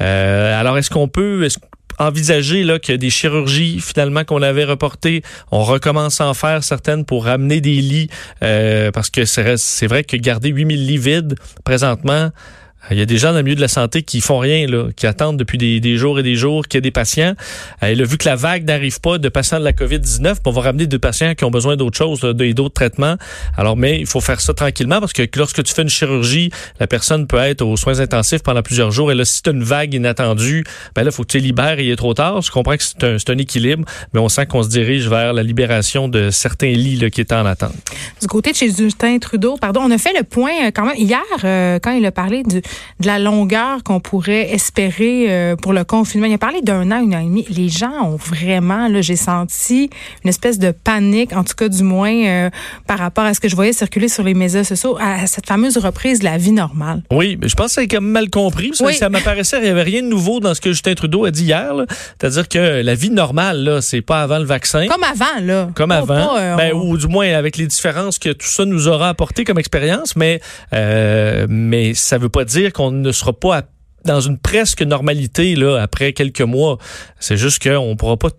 Euh, 0.00 0.60
alors, 0.60 0.78
est-ce 0.78 0.90
qu'on 0.90 1.08
peut... 1.08 1.46
envisager 1.98 2.64
là, 2.64 2.78
que 2.78 2.94
des 2.94 3.10
chirurgies 3.10 3.78
finalement 3.80 4.24
qu'on 4.24 4.40
avait 4.40 4.64
reportées, 4.64 5.22
on 5.52 5.62
recommence 5.62 6.22
à 6.22 6.28
en 6.28 6.34
faire 6.34 6.64
certaines 6.64 7.04
pour 7.04 7.26
ramener 7.26 7.60
des 7.60 7.82
lits? 7.82 8.08
Euh, 8.42 8.90
parce 8.90 9.10
que 9.10 9.26
c'est 9.26 9.86
vrai 9.86 10.04
que 10.04 10.16
garder 10.16 10.48
8000 10.48 10.86
lits 10.86 10.96
vides 10.96 11.34
présentement, 11.62 12.30
il 12.90 12.98
y 12.98 13.02
a 13.02 13.06
des 13.06 13.18
gens 13.18 13.30
dans 13.30 13.38
le 13.38 13.42
milieu 13.42 13.56
de 13.56 13.60
la 13.60 13.68
santé 13.68 14.02
qui 14.02 14.20
font 14.20 14.38
rien, 14.38 14.66
là, 14.66 14.88
qui 14.96 15.06
attendent 15.06 15.36
depuis 15.36 15.58
des, 15.58 15.96
jours 15.96 16.18
et 16.18 16.22
des 16.22 16.34
jours 16.34 16.66
qu'il 16.66 16.78
y 16.78 16.80
ait 16.80 16.82
des 16.82 16.90
patients. 16.90 17.34
Elle 17.80 18.00
a 18.00 18.04
vu 18.04 18.16
que 18.16 18.28
la 18.28 18.36
vague 18.36 18.66
n'arrive 18.66 19.00
pas 19.00 19.18
de 19.18 19.28
patients 19.28 19.58
de 19.58 19.64
la 19.64 19.72
COVID-19, 19.72 20.36
on 20.46 20.50
va 20.50 20.62
ramener 20.62 20.86
des 20.86 20.98
patients 20.98 21.34
qui 21.34 21.44
ont 21.44 21.50
besoin 21.50 21.76
d'autres 21.76 21.96
choses 21.96 22.20
d'autres 22.20 22.74
traitements. 22.74 23.16
Alors, 23.56 23.76
mais 23.76 24.00
il 24.00 24.06
faut 24.06 24.20
faire 24.20 24.40
ça 24.40 24.54
tranquillement 24.54 25.00
parce 25.00 25.12
que 25.12 25.22
lorsque 25.36 25.62
tu 25.62 25.72
fais 25.74 25.82
une 25.82 25.88
chirurgie, 25.88 26.50
la 26.80 26.86
personne 26.86 27.26
peut 27.26 27.38
être 27.38 27.62
aux 27.62 27.76
soins 27.76 28.00
intensifs 28.00 28.42
pendant 28.42 28.62
plusieurs 28.62 28.90
jours. 28.90 29.12
Et 29.12 29.14
là, 29.14 29.24
si 29.24 29.42
tu 29.42 29.50
une 29.50 29.62
vague 29.62 29.94
inattendue, 29.94 30.64
ben 30.94 31.02
là, 31.02 31.10
faut 31.10 31.22
que 31.22 31.28
tu 31.28 31.38
les 31.38 31.44
libères 31.44 31.78
et 31.78 31.84
il 31.84 31.90
est 31.90 31.96
trop 31.96 32.14
tard. 32.14 32.40
Je 32.40 32.50
comprends 32.50 32.76
que 32.76 32.82
c'est 32.82 33.04
un, 33.04 33.16
un, 33.16 33.38
équilibre, 33.38 33.84
mais 34.12 34.20
on 34.20 34.28
sent 34.28 34.46
qu'on 34.46 34.62
se 34.62 34.68
dirige 34.68 35.08
vers 35.08 35.32
la 35.32 35.42
libération 35.42 36.08
de 36.08 36.30
certains 36.30 36.72
lits 36.72 36.96
là, 36.96 37.10
qui 37.10 37.20
étaient 37.20 37.34
en 37.34 37.46
attente. 37.46 37.74
Du 38.20 38.26
côté 38.26 38.52
de 38.52 38.56
chez 38.56 38.72
Justin 38.72 39.18
Trudeau, 39.18 39.56
pardon, 39.56 39.80
on 39.84 39.90
a 39.90 39.98
fait 39.98 40.16
le 40.16 40.24
point 40.24 40.66
euh, 40.66 40.70
quand 40.74 40.86
même 40.86 40.96
hier 40.96 41.20
euh, 41.44 41.78
quand 41.82 41.92
il 41.92 42.04
a 42.06 42.12
parlé 42.12 42.42
du 42.42 42.62
de 43.00 43.06
la 43.06 43.18
longueur 43.18 43.82
qu'on 43.82 44.00
pourrait 44.00 44.52
espérer 44.52 45.26
euh, 45.28 45.56
pour 45.56 45.72
le 45.72 45.84
confinement. 45.84 46.26
Il 46.26 46.34
a 46.34 46.38
parlé 46.38 46.60
d'un 46.62 46.90
an, 46.92 47.00
une 47.00 47.14
an 47.14 47.20
et 47.20 47.24
demi. 47.24 47.46
Les 47.48 47.68
gens 47.68 47.92
ont 48.04 48.16
vraiment, 48.16 48.88
là, 48.88 49.00
j'ai 49.00 49.16
senti 49.16 49.90
une 50.24 50.30
espèce 50.30 50.58
de 50.58 50.70
panique, 50.70 51.32
en 51.32 51.44
tout 51.44 51.54
cas 51.54 51.68
du 51.68 51.82
moins 51.82 52.12
euh, 52.12 52.50
par 52.86 52.98
rapport 52.98 53.24
à 53.24 53.34
ce 53.34 53.40
que 53.40 53.48
je 53.48 53.56
voyais 53.56 53.72
circuler 53.72 54.08
sur 54.08 54.22
les 54.22 54.34
médias 54.34 54.64
sociaux, 54.64 54.98
à 55.00 55.26
cette 55.26 55.46
fameuse 55.46 55.78
reprise 55.78 56.20
de 56.20 56.24
la 56.24 56.36
vie 56.36 56.52
normale. 56.52 57.02
Oui, 57.10 57.38
mais 57.40 57.48
je 57.48 57.54
pense 57.54 57.74
que 57.74 57.80
c'est 57.80 57.88
quand 57.88 58.00
même 58.00 58.10
mal 58.10 58.30
compris. 58.30 58.72
Parce 58.78 58.96
Ça 58.96 59.08
m'apparaissait, 59.08 59.58
il 59.58 59.64
n'y 59.64 59.68
avait 59.68 59.82
rien 59.82 60.02
de 60.02 60.08
nouveau 60.08 60.40
dans 60.40 60.54
ce 60.54 60.60
que 60.60 60.70
Justin 60.70 60.94
Trudeau 60.94 61.24
a 61.24 61.30
dit 61.30 61.44
hier. 61.44 61.72
C'est-à-dire 62.18 62.48
que 62.48 62.82
la 62.82 62.94
vie 62.94 63.10
normale, 63.10 63.64
là, 63.64 63.80
c'est 63.80 64.02
pas 64.02 64.22
avant 64.22 64.38
le 64.38 64.44
vaccin. 64.44 64.86
Comme 64.88 65.04
avant, 65.04 65.40
là. 65.42 65.68
Comme 65.74 65.90
avant. 65.90 66.36
Euh, 66.36 66.56
ben, 66.56 66.72
ou 66.74 66.96
du 66.96 67.06
moins 67.06 67.32
avec 67.32 67.56
les 67.56 67.66
différences 67.66 68.18
que 68.18 68.30
tout 68.30 68.46
ça 68.46 68.64
nous 68.64 68.88
aura 68.88 69.08
apporté 69.08 69.44
comme 69.44 69.58
expérience, 69.58 70.16
mais, 70.16 70.40
mais 71.48 71.94
ça 71.94 72.18
veut 72.18 72.28
pas 72.28 72.44
dire 72.44 72.59
qu'on 72.68 72.90
ne 72.90 73.12
sera 73.12 73.32
pas 73.32 73.62
dans 74.04 74.20
une 74.20 74.38
presque 74.38 74.82
normalité 74.82 75.54
là 75.56 75.78
après 75.80 76.12
quelques 76.12 76.40
mois. 76.40 76.78
C'est 77.18 77.36
juste 77.36 77.62
qu'on 77.62 77.90
ne 77.90 77.94
pourra 77.94 78.16
pas 78.16 78.30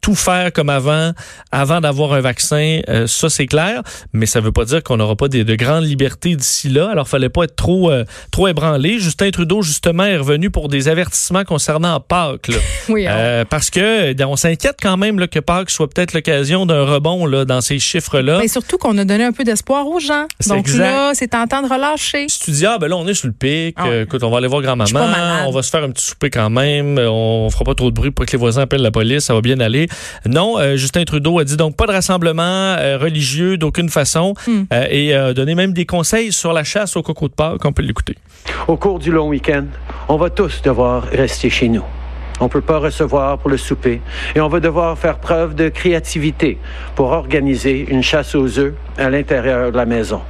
tout 0.00 0.14
faire 0.14 0.52
comme 0.52 0.70
avant, 0.70 1.12
avant 1.52 1.80
d'avoir 1.80 2.12
un 2.14 2.20
vaccin, 2.20 2.80
euh, 2.88 3.06
ça 3.06 3.28
c'est 3.28 3.46
clair, 3.46 3.82
mais 4.12 4.26
ça 4.26 4.40
veut 4.40 4.52
pas 4.52 4.64
dire 4.64 4.82
qu'on 4.82 4.96
n'aura 4.96 5.16
pas 5.16 5.28
de, 5.28 5.42
de 5.42 5.54
grandes 5.54 5.84
libertés 5.84 6.36
d'ici 6.36 6.68
là. 6.68 6.90
Alors 6.90 7.08
fallait 7.08 7.28
pas 7.28 7.44
être 7.44 7.56
trop 7.56 7.90
euh, 7.90 8.04
trop 8.30 8.48
ébranlé. 8.48 8.98
Justin 8.98 9.30
Trudeau 9.30 9.62
justement 9.62 10.04
est 10.04 10.16
revenu 10.16 10.50
pour 10.50 10.68
des 10.68 10.88
avertissements 10.88 11.44
concernant 11.44 12.00
Pâques, 12.00 12.48
là. 12.48 12.56
oui, 12.88 13.06
hein. 13.06 13.14
euh, 13.14 13.44
parce 13.48 13.70
que 13.70 14.14
on 14.24 14.36
s'inquiète 14.36 14.76
quand 14.80 14.96
même 14.96 15.18
là, 15.18 15.26
que 15.26 15.38
Pâques 15.38 15.70
soit 15.70 15.88
peut-être 15.88 16.12
l'occasion 16.12 16.66
d'un 16.66 16.84
rebond 16.84 17.26
là 17.26 17.44
dans 17.44 17.60
ces 17.60 17.78
chiffres 17.78 18.20
là. 18.20 18.38
Mais 18.38 18.48
surtout 18.48 18.78
qu'on 18.78 18.96
a 18.98 19.04
donné 19.04 19.24
un 19.24 19.32
peu 19.32 19.44
d'espoir 19.44 19.86
aux 19.86 20.00
gens. 20.00 20.26
Donc 20.48 20.68
là, 20.68 21.12
c'est 21.14 21.28
tentant 21.28 21.62
de 21.62 21.68
relâcher. 21.68 22.26
Si 22.28 22.40
tu 22.40 22.50
dis 22.52 22.66
ah 22.66 22.78
ben 22.78 22.88
là 22.88 22.96
on 22.96 23.06
est 23.06 23.14
sur 23.14 23.26
le 23.26 23.32
pic, 23.32 23.76
ah 23.78 24.02
écoute 24.02 24.22
on 24.22 24.30
va 24.30 24.38
aller 24.38 24.48
voir 24.48 24.62
grand-maman, 24.62 25.46
on 25.46 25.50
va 25.50 25.62
se 25.62 25.70
faire 25.70 25.84
un 25.84 25.90
petit 25.90 26.04
souper 26.04 26.30
quand 26.30 26.50
même, 26.50 26.98
on 26.98 27.48
fera 27.50 27.64
pas 27.64 27.74
trop 27.74 27.90
de 27.90 27.94
bruit 27.94 28.10
pour 28.10 28.24
que 28.24 28.32
les 28.32 28.38
voisins 28.38 28.62
appellent 28.62 28.82
la 28.82 28.90
police, 28.90 29.24
ça 29.24 29.34
va 29.34 29.40
bien 29.40 29.60
aller. 29.60 29.88
Non, 30.26 30.58
euh, 30.58 30.76
Justin 30.76 31.04
Trudeau 31.04 31.38
a 31.38 31.44
dit 31.44 31.56
donc 31.56 31.76
pas 31.76 31.86
de 31.86 31.92
rassemblement 31.92 32.42
euh, 32.42 32.98
religieux 32.98 33.56
d'aucune 33.56 33.88
façon 33.88 34.34
hmm. 34.46 34.62
euh, 34.72 34.86
et 34.90 35.14
a 35.14 35.32
donné 35.34 35.54
même 35.54 35.72
des 35.72 35.86
conseils 35.86 36.32
sur 36.32 36.52
la 36.52 36.64
chasse 36.64 36.96
au 36.96 37.02
coco 37.02 37.28
de 37.28 37.34
Pâques. 37.34 37.64
On 37.64 37.72
peut 37.72 37.82
l'écouter. 37.82 38.16
Au 38.68 38.76
cours 38.76 38.98
du 38.98 39.10
long 39.10 39.28
week-end, 39.28 39.64
on 40.08 40.16
va 40.16 40.30
tous 40.30 40.62
devoir 40.62 41.04
rester 41.04 41.50
chez 41.50 41.68
nous. 41.68 41.84
On 42.40 42.44
ne 42.44 42.48
peut 42.48 42.62
pas 42.62 42.78
recevoir 42.78 43.38
pour 43.38 43.50
le 43.50 43.58
souper 43.58 44.00
et 44.34 44.40
on 44.40 44.48
va 44.48 44.60
devoir 44.60 44.98
faire 44.98 45.18
preuve 45.18 45.54
de 45.54 45.68
créativité 45.68 46.58
pour 46.94 47.10
organiser 47.10 47.86
une 47.90 48.02
chasse 48.02 48.34
aux 48.34 48.58
œufs 48.58 48.72
à 48.96 49.10
l'intérieur 49.10 49.70
de 49.72 49.76
la 49.76 49.84
maison. 49.84 50.22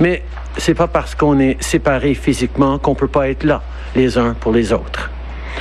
Mais 0.00 0.22
c'est 0.58 0.74
pas 0.74 0.86
parce 0.86 1.14
qu'on 1.14 1.38
est 1.38 1.62
séparés 1.62 2.14
physiquement 2.14 2.78
qu'on 2.78 2.94
peut 2.94 3.08
pas 3.08 3.30
être 3.30 3.44
là 3.44 3.62
les 3.96 4.18
uns 4.18 4.34
pour 4.38 4.52
les 4.52 4.72
autres. 4.72 5.10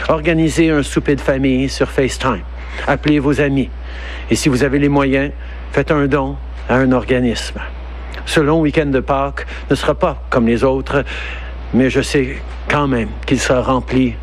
Organiser 0.10 0.70
un 0.70 0.84
souper 0.84 1.16
de 1.16 1.22
famille 1.22 1.70
sur 1.70 1.90
FaceTime 1.90 2.44
Appelez 2.88 3.20
vos 3.20 3.42
amis. 3.42 3.70
Et 4.30 4.36
si 4.36 4.50
vous 4.50 4.64
avez 4.64 4.80
les 4.80 4.90
moyens, 4.90 5.32
faites 5.72 5.92
un 5.92 6.08
don 6.08 6.36
à 6.68 6.76
un 6.76 6.92
organisme. 6.92 7.60
Ce 8.26 8.40
long 8.40 8.62
week-end 8.62 8.88
de 8.88 9.00
Pâques 9.00 9.46
ne 9.70 9.76
sera 9.76 9.96
pas 9.96 10.24
comme 10.30 10.48
les 10.48 10.64
autres, 10.64 11.04
mais 11.74 11.90
je 11.90 12.02
sais 12.02 12.38
quand 12.70 12.88
même 12.88 13.10
qu'il 13.26 13.40
sera 13.40 13.62
rempli 13.62 14.14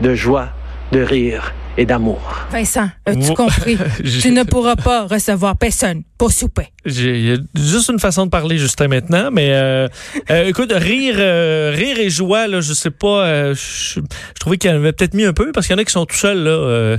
de 0.00 0.14
joie, 0.14 0.48
de 0.90 1.00
rire 1.00 1.52
et 1.76 1.86
d'amour. 1.86 2.20
Vincent, 2.50 2.88
as-tu 3.06 3.32
compris? 3.34 3.78
tu 4.20 4.30
ne 4.30 4.42
pourras 4.42 4.76
pas 4.76 5.06
recevoir 5.06 5.56
personne 5.56 6.02
pour 6.18 6.32
souper. 6.32 6.66
J'ai 6.84 7.36
juste 7.54 7.88
une 7.88 7.98
façon 7.98 8.26
de 8.26 8.30
parler, 8.30 8.58
Justin, 8.58 8.88
maintenant, 8.88 9.30
mais 9.32 9.50
euh, 9.52 9.88
euh, 10.30 10.48
écoute, 10.48 10.72
rire, 10.74 11.14
euh, 11.18 11.72
rire 11.74 11.98
et 11.98 12.10
joie, 12.10 12.46
là, 12.46 12.60
je 12.60 12.72
sais 12.72 12.90
pas, 12.90 13.54
je, 13.54 14.00
trouvais 14.38 14.58
qu'il 14.58 14.70
y 14.70 14.74
en 14.74 14.76
avait 14.76 14.92
peut-être 14.92 15.14
mis 15.14 15.24
un 15.24 15.32
peu, 15.32 15.52
parce 15.52 15.66
qu'il 15.66 15.74
y 15.74 15.78
en 15.78 15.80
a 15.80 15.84
qui 15.84 15.92
sont 15.92 16.04
tout 16.04 16.16
seuls, 16.16 16.42
là 16.42 16.98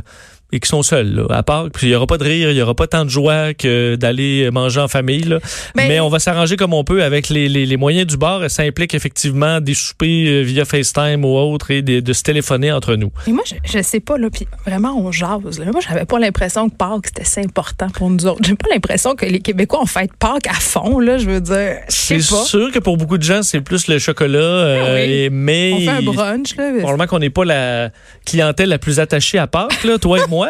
et 0.53 0.59
qui 0.59 0.69
sont 0.69 0.83
seuls 0.83 1.15
là, 1.15 1.25
à 1.31 1.43
part. 1.43 1.69
Puis 1.73 1.87
il 1.87 1.89
y 1.89 1.95
aura 1.95 2.05
pas 2.05 2.19
de 2.19 2.23
rire, 2.23 2.51
il 2.51 2.57
y 2.57 2.61
aura 2.61 2.75
pas 2.75 2.85
tant 2.85 3.05
de 3.05 3.09
joie 3.09 3.53
que 3.55 3.95
d'aller 3.95 4.49
manger 4.51 4.79
en 4.79 4.87
famille. 4.87 5.23
Là. 5.23 5.39
Ben, 5.75 5.87
Mais, 5.87 5.99
on 5.99 6.09
va 6.09 6.19
s'arranger 6.19 6.55
comme 6.57 6.73
on 6.73 6.83
peut 6.83 7.03
avec 7.03 7.29
les, 7.29 7.49
les, 7.49 7.65
les, 7.65 7.77
moyens 7.77 8.05
du 8.05 8.17
bord. 8.17 8.43
Ça 8.49 8.61
implique 8.61 8.93
effectivement 8.93 9.59
des 9.59 9.73
soupers 9.73 10.27
euh, 10.27 10.41
via 10.43 10.63
FaceTime 10.63 11.25
ou 11.25 11.35
autre 11.35 11.71
et 11.71 11.81
de, 11.81 11.99
de 11.99 12.13
se 12.13 12.21
téléphoner 12.21 12.71
entre 12.71 12.95
nous. 12.95 13.11
Et 13.25 13.31
moi, 13.31 13.43
je, 13.47 13.55
je 13.65 13.81
sais 13.81 13.99
pas, 13.99 14.17
là, 14.17 14.29
puis 14.29 14.47
vraiment, 14.65 14.95
on 14.95 15.11
jase. 15.11 15.59
Là. 15.59 15.71
Moi, 15.71 15.81
j'avais 15.87 16.05
pas 16.05 16.19
l'impression 16.19 16.69
que 16.69 16.75
Pâques, 16.75 17.07
c'était 17.07 17.25
si 17.25 17.39
important 17.39 17.89
pour 17.89 18.11
nous 18.11 18.27
autres. 18.27 18.41
J'ai 18.45 18.55
pas 18.55 18.67
l'impression 18.71 19.15
que 19.15 19.25
les 19.25 19.39
Québécois 19.39 19.81
ont 19.81 19.87
fait 19.87 20.11
Pâques 20.19 20.47
à 20.47 20.53
fond, 20.53 20.99
là, 20.99 21.17
je 21.17 21.25
veux 21.25 21.41
dire. 21.41 21.77
C'est 21.87 22.21
sûr 22.21 22.71
que 22.71 22.79
pour 22.79 22.97
beaucoup 22.97 23.17
de 23.17 23.23
gens, 23.23 23.41
c'est 23.41 23.61
plus 23.61 23.87
le 23.87 23.97
chocolat. 23.97 24.39
Euh, 24.39 24.95
ah 24.95 25.01
et, 25.01 25.29
mais 25.31 25.73
on 25.73 25.79
fait 25.79 25.89
un 25.89 26.01
brunch, 26.01 26.55
là. 26.57 26.69
Probablement 26.79 27.07
qu'on 27.07 27.19
n'est 27.19 27.31
pas 27.31 27.45
la 27.45 27.89
clientèle 28.25 28.69
la 28.69 28.77
plus 28.77 28.99
attachée 28.99 29.39
à 29.39 29.47
Pâques, 29.47 29.83
là, 29.83 29.97
toi 29.97 30.19
et 30.19 30.27
moi. 30.29 30.42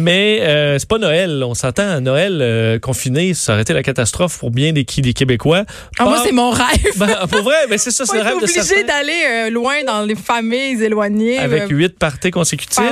Mais 0.00 0.40
euh, 0.42 0.78
c'est 0.78 0.88
pas 0.88 0.98
Noël. 0.98 1.42
On 1.44 1.54
s'entend, 1.54 2.00
Noël 2.00 2.38
euh, 2.40 2.78
confiné, 2.78 3.34
ça 3.34 3.52
aurait 3.52 3.62
été 3.62 3.72
la 3.72 3.82
catastrophe 3.82 4.38
pour 4.38 4.50
bien 4.50 4.72
des, 4.72 4.84
des 4.84 5.12
Québécois. 5.12 5.64
Ah, 5.98 6.04
moi, 6.04 6.22
c'est 6.24 6.32
mon 6.32 6.50
rêve. 6.50 6.66
Ben, 6.96 7.26
pour 7.30 7.42
vrai, 7.42 7.66
mais 7.70 7.78
c'est 7.78 7.92
ça, 7.92 8.04
c'est 8.04 8.16
le 8.16 8.22
rêve 8.22 8.40
de 8.40 8.44
obligé 8.44 8.84
d'aller 8.84 9.12
euh, 9.26 9.50
loin 9.50 9.84
dans 9.86 10.02
les 10.02 10.14
familles 10.14 10.82
éloignées. 10.82 11.38
Avec 11.38 11.70
huit 11.70 11.98
parties 11.98 12.30
consécutives. 12.30 12.82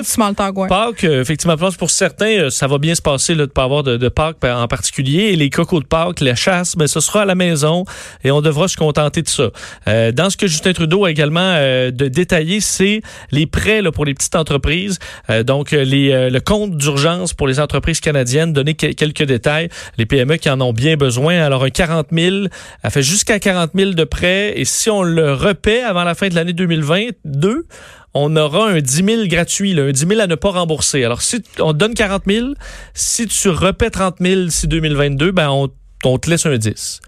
Pâques, 0.68 1.05
effectivement, 1.05 1.57
pour 1.79 1.90
certains, 1.90 2.48
ça 2.48 2.66
va 2.66 2.79
bien 2.79 2.94
se 2.94 3.03
passer 3.03 3.35
là, 3.35 3.44
de 3.44 3.51
pas 3.51 3.64
avoir 3.64 3.83
de, 3.83 3.96
de 3.96 4.09
Pâques 4.09 4.37
en 4.44 4.66
particulier. 4.66 5.24
Et 5.24 5.37
les 5.37 5.51
cocos 5.51 5.81
de 5.81 5.87
Pâques, 5.87 6.20
la 6.20 6.35
chasse, 6.35 6.74
ben, 6.77 6.87
ce 6.87 7.01
sera 7.01 7.22
à 7.22 7.24
la 7.27 7.35
maison 7.35 7.85
et 8.24 8.31
on 8.31 8.40
devra 8.40 8.68
se 8.68 8.77
contenter 8.77 9.20
de 9.22 9.29
ça. 9.29 9.51
dans 10.12 10.31
ce 10.31 10.37
que 10.37 10.46
Justin 10.46 10.72
Trudeau 10.72 11.05
a 11.05 11.11
également 11.11 11.55
de 11.57 12.09
détaillé, 12.09 12.61
c'est 12.61 13.03
les 13.31 13.46
prêts 13.46 13.83
là, 13.83 13.92
pour 13.92 14.05
les 14.07 14.14
petites 14.14 14.37
entreprises. 14.37 14.98
donc, 15.44 15.72
les, 15.72 16.28
le 16.31 16.41
compte 16.41 16.77
d'urgence 16.77 17.35
pour 17.35 17.47
les 17.47 17.61
entreprises 17.61 18.01
canadiennes. 18.01 18.53
Donner 18.53 18.75
quelques 18.75 19.25
détails. 19.25 19.69
Les 19.97 20.07
PME 20.07 20.37
qui 20.37 20.51
en 20.51 20.61
ont 20.61 20.73
bien 20.73 20.97
besoin. 20.97 21.41
Alors, 21.41 21.64
un 21.64 21.71
40 21.71 22.09
000, 22.12 22.47
elle 22.83 22.91
fait 22.91 23.03
jusqu'à 23.03 23.38
40 23.38 23.71
000 23.75 23.91
de 23.93 24.05
prêts. 24.05 24.53
Et 24.57 24.64
si 24.64 24.91
on 24.91 25.03
le 25.03 25.33
repaie 25.33 25.83
avant 25.83 26.05
la 26.05 26.14
fin 26.14 26.29
de 26.29 26.35
l'année 26.35 26.53
2022, 26.53 27.67
on 28.14 28.37
aura 28.37 28.71
un 28.71 28.81
10 28.81 29.05
000 29.05 29.27
gratuit, 29.27 29.79
un 29.79 29.91
10 29.91 30.07
000 30.07 30.21
à 30.21 30.27
ne 30.27 30.35
pas 30.35 30.51
rembourser. 30.51 31.05
Alors, 31.05 31.23
si 31.23 31.43
on 31.61 31.73
donne 31.73 31.95
40 31.95 32.23
000, 32.27 32.49
si 32.95 33.27
tu 33.27 33.49
repais 33.49 33.91
30 33.91 34.17
000 34.21 34.49
si 34.49 34.67
2022, 34.67 35.33
ben 35.33 35.51
on 36.05 36.19
te 36.19 36.31
laisse 36.31 36.47
un 36.47 36.57
10. 36.57 37.01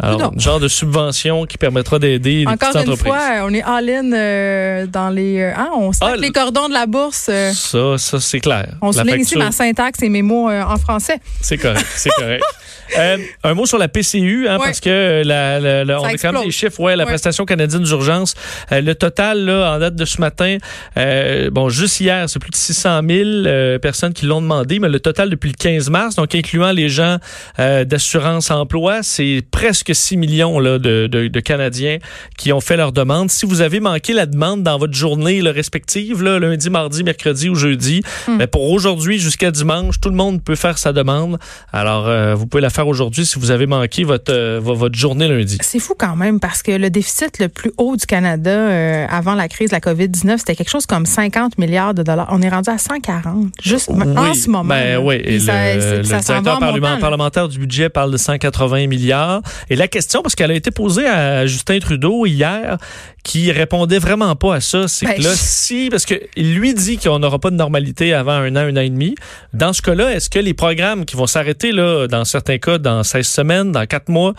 Alors, 0.00 0.38
genre 0.38 0.60
de 0.60 0.68
subvention 0.68 1.46
qui 1.46 1.58
permettra 1.58 1.98
d'aider 1.98 2.40
les 2.40 2.46
Encore 2.46 2.72
petites 2.72 2.88
une 2.88 2.96
fois, 2.96 3.18
on 3.44 3.52
est 3.52 3.62
all-in 3.62 4.12
euh, 4.12 4.86
dans 4.86 5.10
les... 5.10 5.40
Euh, 5.40 5.52
hein, 5.56 5.70
on 5.76 5.92
sac 5.92 6.10
ah, 6.12 6.16
les 6.16 6.30
cordons 6.30 6.68
de 6.68 6.74
la 6.74 6.86
bourse. 6.86 7.26
Euh. 7.28 7.52
ça, 7.52 7.98
ça 7.98 8.20
c'est 8.20 8.40
clair. 8.40 8.74
On 8.80 8.92
souligne 8.92 9.20
ici 9.20 9.36
ma 9.36 9.52
syntaxe 9.52 10.02
et 10.02 10.08
mes 10.08 10.22
mots 10.22 10.50
en 10.50 10.76
français. 10.76 11.18
C'est 11.40 11.58
correct, 11.58 11.86
c'est 11.96 12.10
correct. 12.10 12.44
Euh, 12.98 13.18
un 13.42 13.54
mot 13.54 13.66
sur 13.66 13.78
la 13.78 13.88
PCU, 13.88 14.48
hein, 14.48 14.58
parce 14.58 14.80
que 14.80 15.22
la, 15.24 15.84
la, 15.84 16.00
on 16.00 16.04
a 16.04 16.14
quand 16.14 16.32
même 16.32 16.44
des 16.44 16.50
chiffres. 16.50 16.80
Ouais, 16.80 16.96
la 16.96 17.06
prestation 17.06 17.44
canadienne 17.44 17.82
d'urgence. 17.82 18.34
Euh, 18.70 18.80
le 18.80 18.94
total, 18.94 19.44
là, 19.44 19.74
en 19.74 19.78
date 19.78 19.94
de 19.94 20.04
ce 20.04 20.20
matin, 20.20 20.58
euh, 20.96 21.50
bon, 21.50 21.68
juste 21.68 22.00
hier, 22.00 22.28
c'est 22.28 22.38
plus 22.38 22.50
de 22.50 22.56
600 22.56 23.00
000 23.08 23.78
personnes 23.78 24.12
qui 24.12 24.26
l'ont 24.26 24.42
demandé, 24.42 24.78
mais 24.78 24.88
le 24.88 25.00
total 25.00 25.30
depuis 25.30 25.50
le 25.50 25.56
15 25.56 25.90
mars, 25.90 26.16
donc 26.16 26.34
incluant 26.34 26.72
les 26.72 26.88
gens 26.88 27.18
d'assurance 27.58 28.50
emploi, 28.50 29.02
c'est 29.02 29.42
presque 29.50 29.94
6 29.94 30.16
millions 30.16 30.58
là, 30.58 30.78
de, 30.78 31.06
de, 31.06 31.28
de, 31.28 31.40
Canadiens 31.40 31.98
qui 32.36 32.52
ont 32.52 32.60
fait 32.60 32.76
leur 32.76 32.92
demande. 32.92 33.30
Si 33.30 33.46
vous 33.46 33.60
avez 33.60 33.80
manqué 33.80 34.12
la 34.12 34.26
demande 34.26 34.62
dans 34.62 34.78
votre 34.78 34.94
journée 34.94 35.40
là, 35.40 35.52
respective, 35.52 36.22
là, 36.22 36.38
lundi, 36.38 36.70
mardi, 36.70 37.02
mercredi 37.02 37.48
ou 37.48 37.54
jeudi, 37.54 38.02
mais 38.26 38.34
hmm. 38.34 38.38
ben, 38.38 38.46
pour 38.46 38.70
aujourd'hui 38.70 39.18
jusqu'à 39.18 39.50
dimanche, 39.50 40.00
tout 40.00 40.08
le 40.08 40.16
monde 40.16 40.42
peut 40.42 40.54
faire 40.54 40.78
sa 40.78 40.92
demande. 40.92 41.38
Alors, 41.72 42.36
vous 42.36 42.46
pouvez 42.46 42.60
la 42.60 42.70
faire 42.70 42.81
faire 42.82 42.88
aujourd'hui 42.88 43.24
si 43.24 43.38
vous 43.38 43.50
avez 43.50 43.66
manqué 43.66 44.04
votre, 44.04 44.32
euh, 44.32 44.60
votre 44.62 44.96
journée 44.96 45.28
lundi? 45.28 45.58
C'est 45.60 45.78
fou 45.78 45.94
quand 45.96 46.16
même 46.16 46.40
parce 46.40 46.62
que 46.62 46.72
le 46.72 46.90
déficit 46.90 47.38
le 47.38 47.48
plus 47.48 47.72
haut 47.78 47.96
du 47.96 48.06
Canada 48.06 48.50
euh, 48.50 49.06
avant 49.08 49.34
la 49.34 49.48
crise 49.48 49.70
de 49.70 49.74
la 49.74 49.80
COVID-19, 49.80 50.38
c'était 50.38 50.56
quelque 50.56 50.70
chose 50.70 50.86
comme 50.86 51.06
50 51.06 51.58
milliards 51.58 51.94
de 51.94 52.02
dollars. 52.02 52.28
On 52.30 52.42
est 52.42 52.48
rendu 52.48 52.70
à 52.70 52.78
140 52.78 53.52
juste 53.62 53.90
en 53.90 54.34
ce 54.34 54.48
moment. 54.48 54.64
Ben, 54.64 54.98
oui, 54.98 55.16
et 55.16 55.38
le, 55.38 56.02
directeur 56.02 56.58
parlementaire 57.00 57.48
du 57.48 57.58
budget 57.58 57.88
parle 57.88 58.10
de 58.10 58.16
180 58.16 58.86
milliards. 58.86 59.42
Et 59.70 59.76
la 59.76 59.88
question, 59.88 60.22
parce 60.22 60.34
qu'elle 60.34 60.50
a 60.50 60.54
été 60.54 60.70
posée 60.70 61.06
à 61.06 61.46
Justin 61.46 61.78
Trudeau 61.78 62.26
hier, 62.26 62.78
qui 63.22 63.52
répondait 63.52 63.98
vraiment 63.98 64.34
pas 64.34 64.56
à 64.56 64.60
ça, 64.60 64.88
c'est 64.88 65.06
ben, 65.06 65.14
que 65.16 65.22
là, 65.22 65.30
si, 65.34 65.88
parce 65.90 66.04
qu'il 66.04 66.54
lui 66.54 66.74
dit 66.74 66.98
qu'on 66.98 67.18
n'aura 67.18 67.38
pas 67.38 67.50
de 67.50 67.56
normalité 67.56 68.14
avant 68.14 68.32
un 68.32 68.56
an, 68.56 68.60
un 68.60 68.76
an 68.76 68.80
et 68.80 68.90
demi, 68.90 69.14
dans 69.52 69.72
ce 69.72 69.80
cas-là, 69.82 70.12
est-ce 70.12 70.28
que 70.28 70.38
les 70.38 70.54
programmes 70.54 71.04
qui 71.04 71.16
vont 71.16 71.26
s'arrêter, 71.26 71.72
là, 71.72 72.08
dans 72.08 72.24
certains 72.24 72.58
cas, 72.58 72.71
dans 72.78 73.02
16 73.02 73.26
semaines, 73.26 73.72
dans 73.72 73.86
4 73.86 74.08
mois, 74.08 74.34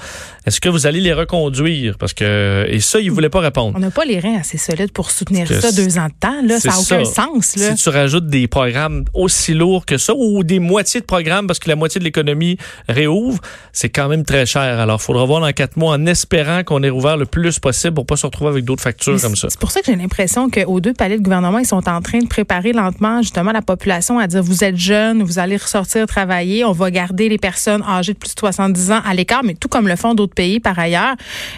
est-ce 0.45 0.59
que 0.59 0.69
vous 0.69 0.87
allez 0.87 0.99
les 0.99 1.13
reconduire? 1.13 1.97
Parce 1.97 2.13
que, 2.13 2.65
et 2.69 2.79
ça, 2.79 2.99
il 2.99 3.11
voulait 3.11 3.29
pas 3.29 3.39
répondre. 3.39 3.73
On 3.75 3.79
n'a 3.79 3.91
pas 3.91 4.05
les 4.05 4.19
reins 4.19 4.39
assez 4.39 4.57
solides 4.57 4.91
pour 4.91 5.11
soutenir 5.11 5.47
ça 5.47 5.71
deux 5.71 5.97
ans 5.97 6.07
de 6.07 6.13
temps, 6.19 6.41
là. 6.43 6.59
Ça 6.59 6.69
n'a 6.69 6.79
aucun 6.79 7.05
sens, 7.05 7.55
là. 7.57 7.75
Si 7.75 7.83
tu 7.83 7.89
rajoutes 7.89 8.27
des 8.27 8.47
programmes 8.47 9.05
aussi 9.13 9.53
lourds 9.53 9.85
que 9.85 9.97
ça, 9.97 10.13
ou 10.15 10.43
des 10.43 10.59
moitiés 10.59 11.01
de 11.01 11.05
programmes 11.05 11.47
parce 11.47 11.59
que 11.59 11.69
la 11.69 11.75
moitié 11.75 11.99
de 11.99 12.05
l'économie 12.05 12.57
réouvre, 12.87 13.39
c'est 13.71 13.89
quand 13.89 14.07
même 14.07 14.25
très 14.25 14.45
cher. 14.45 14.79
Alors, 14.79 14.99
il 15.01 15.03
faudra 15.03 15.25
voir 15.25 15.41
dans 15.41 15.51
4 15.51 15.77
mois 15.77 15.95
en 15.95 16.05
espérant 16.05 16.63
qu'on 16.63 16.83
ait 16.83 16.89
rouvert 16.89 17.17
le 17.17 17.25
plus 17.25 17.59
possible 17.59 17.93
pour 17.93 18.05
pas 18.05 18.15
se 18.15 18.25
retrouver 18.25 18.49
avec 18.49 18.65
d'autres 18.65 18.83
factures 18.83 19.19
comme 19.21 19.35
ça. 19.35 19.49
C'est 19.49 19.59
pour 19.59 19.71
ça 19.71 19.79
que 19.81 19.87
j'ai 19.87 19.95
l'impression 19.95 20.49
qu'aux 20.49 20.79
deux 20.79 20.93
palais 20.93 21.17
de 21.17 21.23
gouvernement, 21.23 21.59
ils 21.59 21.65
sont 21.65 21.87
en 21.87 22.01
train 22.01 22.19
de 22.19 22.27
préparer 22.27 22.73
lentement 22.73 23.21
justement 23.21 23.51
la 23.51 23.61
population 23.61 24.19
à 24.19 24.27
dire 24.27 24.43
vous 24.43 24.63
êtes 24.63 24.77
jeune, 24.77 25.23
vous 25.23 25.39
allez 25.39 25.57
ressortir 25.57 26.05
travailler, 26.07 26.65
on 26.65 26.71
va 26.71 26.91
garder 26.91 27.29
les 27.29 27.37
personnes 27.37 27.83
âgées 27.83 28.12
de 28.13 28.17
plus 28.17 28.33
de 28.33 28.39
70 28.39 28.91
ans 28.91 29.01
à 29.05 29.13
l'écart, 29.13 29.43
mais 29.43 29.53
tout 29.55 29.67
comme 29.67 29.87
le 29.87 29.95
font 29.95 30.13
d'autres 30.13 30.33
pays 30.33 30.59
par 30.59 30.77
ailleurs, 30.77 31.15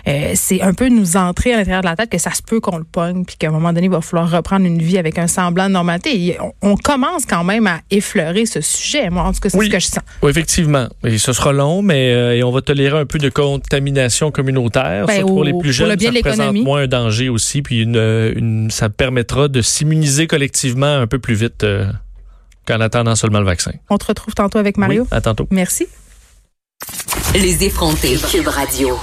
euh, 0.08 0.32
c'est 0.36 0.62
un 0.62 0.74
peu 0.74 0.90
nous 0.90 1.18
entrer 1.18 1.54
à 1.54 1.58
l'intérieur 1.58 1.82
de 1.82 1.88
la 1.88 1.96
tête 1.96 2.10
que 2.10 2.18
ça 2.18 2.32
se 2.32 2.42
peut 2.42 2.60
qu'on 2.60 2.78
le 2.78 2.84
pogne, 2.84 3.26
puis 3.26 3.36
qu'à 3.38 3.48
un 3.48 3.52
moment 3.52 3.74
donné, 3.74 3.88
il 3.88 3.92
va 3.92 4.02
falloir 4.02 4.30
reprendre 4.30 4.66
une 4.66 4.82
vie 4.82 4.98
avec 4.98 5.18
un 5.18 5.28
semblant 5.28 5.68
de 5.68 5.74
normalité. 5.74 6.38
on, 6.62 6.76
commence 6.76 7.26
quand 7.26 7.44
même 7.44 7.66
à 7.68 7.80
effleurer 7.90 8.46
ce 8.46 8.62
sujet. 8.62 9.10
Moi, 9.10 9.24
en 9.24 9.34
tout 9.34 9.40
cas, 9.40 9.50
c'est 9.50 9.60
ce 9.60 9.70
que 9.70 9.80
je 9.80 9.88
sens. 9.88 10.04
Oui, 10.22 10.30
effectivement. 10.30 10.88
Et 11.04 11.18
ce 11.18 11.34
sera 11.34 11.52
long, 11.52 11.82
mais 11.82 12.14
euh, 12.14 12.36
et 12.36 12.44
on 12.44 12.52
va 12.52 12.62
tolérer 12.62 13.00
un 13.00 13.06
peu 13.06 13.18
de 13.18 13.30
contamination 13.30 14.32
communautaire. 14.32 15.06
Ben, 15.06 15.22
pour 15.22 15.44
les 15.44 15.54
plus 15.54 15.74
jeunes, 15.74 16.00
ça 16.00 16.12
représente 16.12 16.56
moins 16.56 16.82
un 16.82 16.88
danger 16.88 17.30
aussi, 17.30 17.62
puis 17.62 17.82
une, 17.82 18.70
ça 18.70 18.90
permettra 18.90 19.48
de 19.48 19.62
s'immuniser 19.62 20.28
collectivement 20.28 20.98
un 20.98 21.08
peu 21.08 21.20
plus 21.20 21.36
vite 21.36 21.64
euh, 21.64 21.86
qu'en 22.66 22.80
attendant 22.82 23.16
seulement 23.16 23.40
le 23.40 23.46
vaccin. 23.46 23.72
On 23.90 23.98
te 23.98 24.06
retrouve 24.06 24.34
tantôt 24.34 24.60
avec 24.60 24.78
Mario. 24.78 25.08
à 25.12 25.22
tantôt. 25.22 25.48
Merci. 25.52 25.88
Les 27.36 27.64
effrontés. 27.64 28.18
Cube 28.32 28.48
Radio. 28.48 28.92